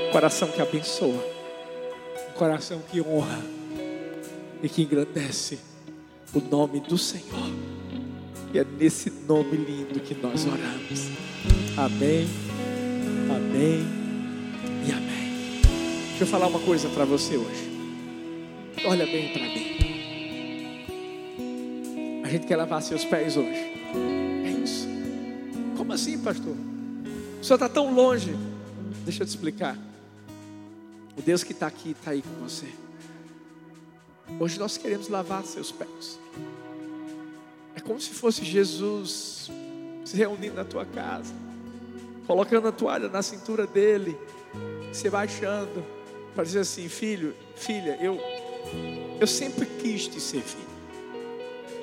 um 0.07 0.11
coração 0.13 0.47
que 0.47 0.61
abençoa 0.61 1.37
coração 2.39 2.81
que 2.89 3.01
honra 3.01 3.43
e 4.63 4.69
que 4.69 4.83
engrandece 4.83 5.59
o 6.33 6.39
nome 6.39 6.79
do 6.79 6.97
Senhor. 6.97 7.51
E 8.53 8.59
é 8.59 8.63
nesse 8.63 9.11
nome 9.27 9.57
lindo 9.57 9.99
que 9.99 10.15
nós 10.15 10.45
oramos. 10.45 11.09
Amém, 11.77 12.25
amém 13.29 13.85
e 14.87 14.91
amém. 14.91 15.61
Deixa 16.11 16.23
eu 16.23 16.27
falar 16.27 16.47
uma 16.47 16.61
coisa 16.61 16.87
para 16.87 17.03
você 17.03 17.35
hoje. 17.35 17.69
Olha 18.85 19.05
bem 19.05 19.33
para 19.33 19.43
mim. 19.43 19.75
A 22.23 22.29
gente 22.29 22.47
quer 22.47 22.55
lavar 22.55 22.81
seus 22.81 23.03
pés 23.03 23.35
hoje. 23.35 23.73
É 24.45 24.49
isso. 24.63 24.87
Como 25.75 25.91
assim, 25.91 26.17
pastor? 26.19 26.55
O 27.41 27.43
senhor 27.43 27.55
está 27.55 27.67
tão 27.67 27.93
longe. 27.93 28.33
Deixa 29.03 29.23
eu 29.23 29.27
te 29.27 29.29
explicar. 29.29 29.88
O 31.19 31.21
Deus 31.21 31.43
que 31.43 31.51
está 31.51 31.67
aqui 31.67 31.91
está 31.91 32.11
aí 32.11 32.21
com 32.21 32.47
você. 32.47 32.67
Hoje 34.39 34.57
nós 34.57 34.77
queremos 34.77 35.09
lavar 35.09 35.43
seus 35.43 35.69
pés. 35.69 36.17
É 37.75 37.81
como 37.81 37.99
se 37.99 38.11
fosse 38.11 38.45
Jesus 38.45 39.51
se 40.05 40.15
reunindo 40.15 40.55
na 40.55 40.63
tua 40.63 40.85
casa, 40.85 41.33
colocando 42.25 42.69
a 42.69 42.71
toalha 42.71 43.09
na 43.09 43.21
cintura 43.21 43.67
dele, 43.67 44.17
se 44.93 45.09
baixando, 45.09 45.85
para 46.33 46.45
dizer 46.45 46.61
assim: 46.61 46.87
filho, 46.87 47.35
filha, 47.53 47.97
eu, 48.01 48.17
eu 49.19 49.27
sempre 49.27 49.65
quis 49.65 50.07
te 50.07 50.21
servir, 50.21 50.65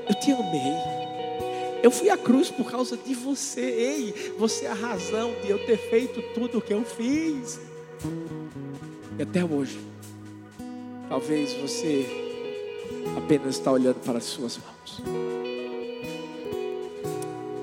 eu 0.08 0.14
te 0.14 0.32
amei. 0.32 1.82
Eu 1.82 1.90
fui 1.90 2.08
à 2.08 2.16
cruz 2.16 2.50
por 2.50 2.70
causa 2.70 2.96
de 2.96 3.14
você. 3.14 3.60
Ei, 3.60 4.34
você 4.38 4.64
é 4.64 4.70
a 4.70 4.74
razão 4.74 5.34
de 5.42 5.50
eu 5.50 5.58
ter 5.66 5.76
feito 5.76 6.22
tudo 6.32 6.56
o 6.56 6.62
que 6.62 6.72
eu 6.72 6.82
fiz. 6.86 7.60
E 9.18 9.22
até 9.22 9.42
hoje, 9.42 9.80
talvez 11.08 11.54
você 11.54 12.06
apenas 13.16 13.56
está 13.56 13.72
olhando 13.72 13.98
para 14.00 14.18
as 14.18 14.24
suas 14.24 14.58
mãos. 14.58 15.02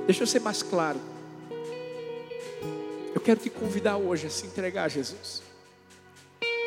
Deixa 0.07 0.23
eu 0.23 0.27
ser 0.27 0.41
mais 0.41 0.63
claro. 0.63 0.99
Eu 3.13 3.21
quero 3.21 3.39
te 3.39 3.51
convidar 3.51 3.97
hoje 3.97 4.25
a 4.25 4.29
se 4.31 4.47
entregar 4.47 4.85
a 4.85 4.87
Jesus. 4.87 5.43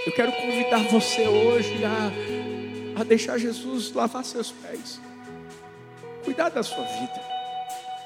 Eu 0.06 0.12
quero 0.12 0.30
convidar 0.30 0.78
você 0.88 1.26
hoje 1.26 1.84
a, 1.84 3.00
a 3.00 3.02
deixar 3.02 3.38
Jesus 3.38 3.92
lavar 3.92 4.24
seus 4.24 4.52
pés. 4.52 5.00
Cuidar 6.24 6.48
da 6.50 6.62
sua 6.62 6.84
vida. 6.84 7.20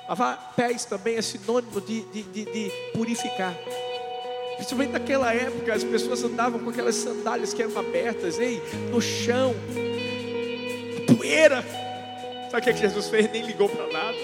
Lavar 0.08 0.54
pés 0.56 0.86
também 0.86 1.16
é 1.16 1.22
sinônimo 1.22 1.78
de, 1.78 2.00
de, 2.06 2.22
de, 2.22 2.44
de 2.46 2.72
purificar. 2.94 3.54
Principalmente 4.60 4.90
naquela 4.90 5.32
época, 5.32 5.72
as 5.72 5.82
pessoas 5.82 6.22
andavam 6.22 6.60
com 6.60 6.68
aquelas 6.68 6.94
sandálias 6.94 7.54
que 7.54 7.62
eram 7.62 7.78
abertas, 7.78 8.38
ei, 8.38 8.60
no 8.90 9.00
chão, 9.00 9.54
poeira. 11.06 11.64
Sabe 12.50 12.58
o 12.58 12.62
que, 12.64 12.68
é 12.68 12.72
que 12.74 12.80
Jesus 12.80 13.08
fez? 13.08 13.32
Nem 13.32 13.42
ligou 13.42 13.70
para 13.70 13.86
nada. 13.86 14.18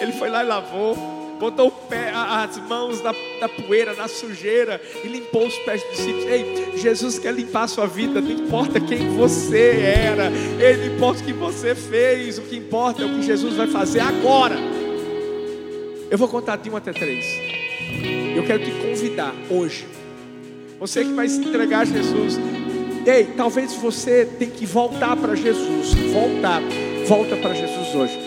Ele 0.00 0.10
foi 0.10 0.28
lá 0.28 0.42
e 0.42 0.46
lavou, 0.48 0.96
botou 1.38 1.70
pé, 1.70 2.10
as 2.12 2.56
mãos 2.68 3.00
na, 3.00 3.14
poeira, 3.48 3.94
na 3.94 4.08
sujeira 4.08 4.82
e 5.04 5.06
limpou 5.06 5.46
os 5.46 5.56
pés 5.60 5.80
dos 5.84 5.98
discípulos. 5.98 6.24
Ei, 6.24 6.72
Jesus 6.78 7.20
quer 7.20 7.32
limpar 7.32 7.62
a 7.62 7.68
sua 7.68 7.86
vida, 7.86 8.20
não 8.20 8.32
importa 8.32 8.80
quem 8.80 9.16
você 9.16 9.70
era, 10.04 10.32
ele 10.60 10.88
não 10.88 10.96
importa 10.96 11.22
o 11.22 11.24
que 11.24 11.32
você 11.32 11.76
fez, 11.76 12.38
o 12.38 12.42
que 12.42 12.56
importa 12.56 13.04
é 13.04 13.06
o 13.06 13.10
que 13.10 13.22
Jesus 13.22 13.54
vai 13.54 13.68
fazer 13.68 14.00
agora. 14.00 14.56
Eu 16.10 16.18
vou 16.18 16.26
contar 16.26 16.56
de 16.56 16.68
um 16.68 16.76
até 16.76 16.92
três. 16.92 17.24
Eu 18.36 18.44
quero 18.44 18.64
te 18.64 18.85
hoje. 19.50 19.86
Você 20.78 21.04
que 21.04 21.12
vai 21.12 21.28
se 21.28 21.40
entregar 21.40 21.80
a 21.80 21.84
Jesus. 21.84 22.38
Ei, 23.06 23.24
talvez 23.36 23.72
você 23.74 24.26
tenha 24.38 24.50
que 24.50 24.66
voltar 24.66 25.16
para 25.16 25.34
Jesus. 25.34 25.94
Voltar. 26.12 26.60
Volta 27.06 27.36
para 27.36 27.54
Jesus 27.54 27.94
hoje. 27.94 28.18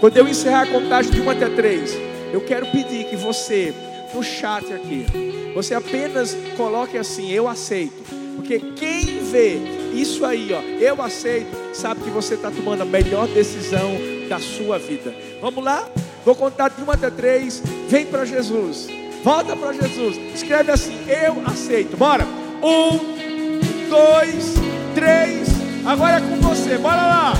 Quando 0.00 0.16
eu 0.16 0.28
encerrar 0.28 0.62
a 0.62 0.66
contagem 0.66 1.10
de 1.10 1.20
1 1.20 1.30
até 1.30 1.48
3, 1.48 1.96
eu 2.32 2.40
quero 2.42 2.66
pedir 2.66 3.04
que 3.04 3.16
você, 3.16 3.72
no 4.14 4.22
chat 4.22 4.70
aqui, 4.72 5.06
você 5.54 5.74
apenas 5.74 6.36
coloque 6.56 6.98
assim: 6.98 7.30
Eu 7.30 7.48
aceito. 7.48 8.04
Porque 8.36 8.58
quem 8.76 9.24
vê 9.24 9.58
isso 9.94 10.24
aí, 10.26 10.52
ó, 10.52 10.60
eu 10.78 11.00
aceito, 11.00 11.48
sabe 11.72 12.02
que 12.02 12.10
você 12.10 12.34
está 12.34 12.50
tomando 12.50 12.82
a 12.82 12.84
melhor 12.84 13.26
decisão 13.28 13.96
da 14.28 14.38
sua 14.38 14.78
vida. 14.78 15.14
Vamos 15.40 15.64
lá? 15.64 15.88
Vou 16.24 16.34
contar 16.34 16.68
de 16.68 16.82
1 16.82 16.90
até 16.90 17.08
3. 17.08 17.62
Vem 17.88 18.04
para 18.04 18.24
Jesus. 18.26 18.88
Volta 19.26 19.56
para 19.56 19.72
Jesus. 19.72 20.16
Escreve 20.32 20.70
assim: 20.70 20.96
Eu 21.08 21.42
aceito. 21.44 21.96
Bora. 21.96 22.24
Um, 22.62 23.88
dois, 23.90 24.54
três. 24.94 25.48
Agora 25.84 26.18
é 26.18 26.20
com 26.20 26.36
você. 26.36 26.78
Bora 26.78 26.94
lá. 26.94 27.32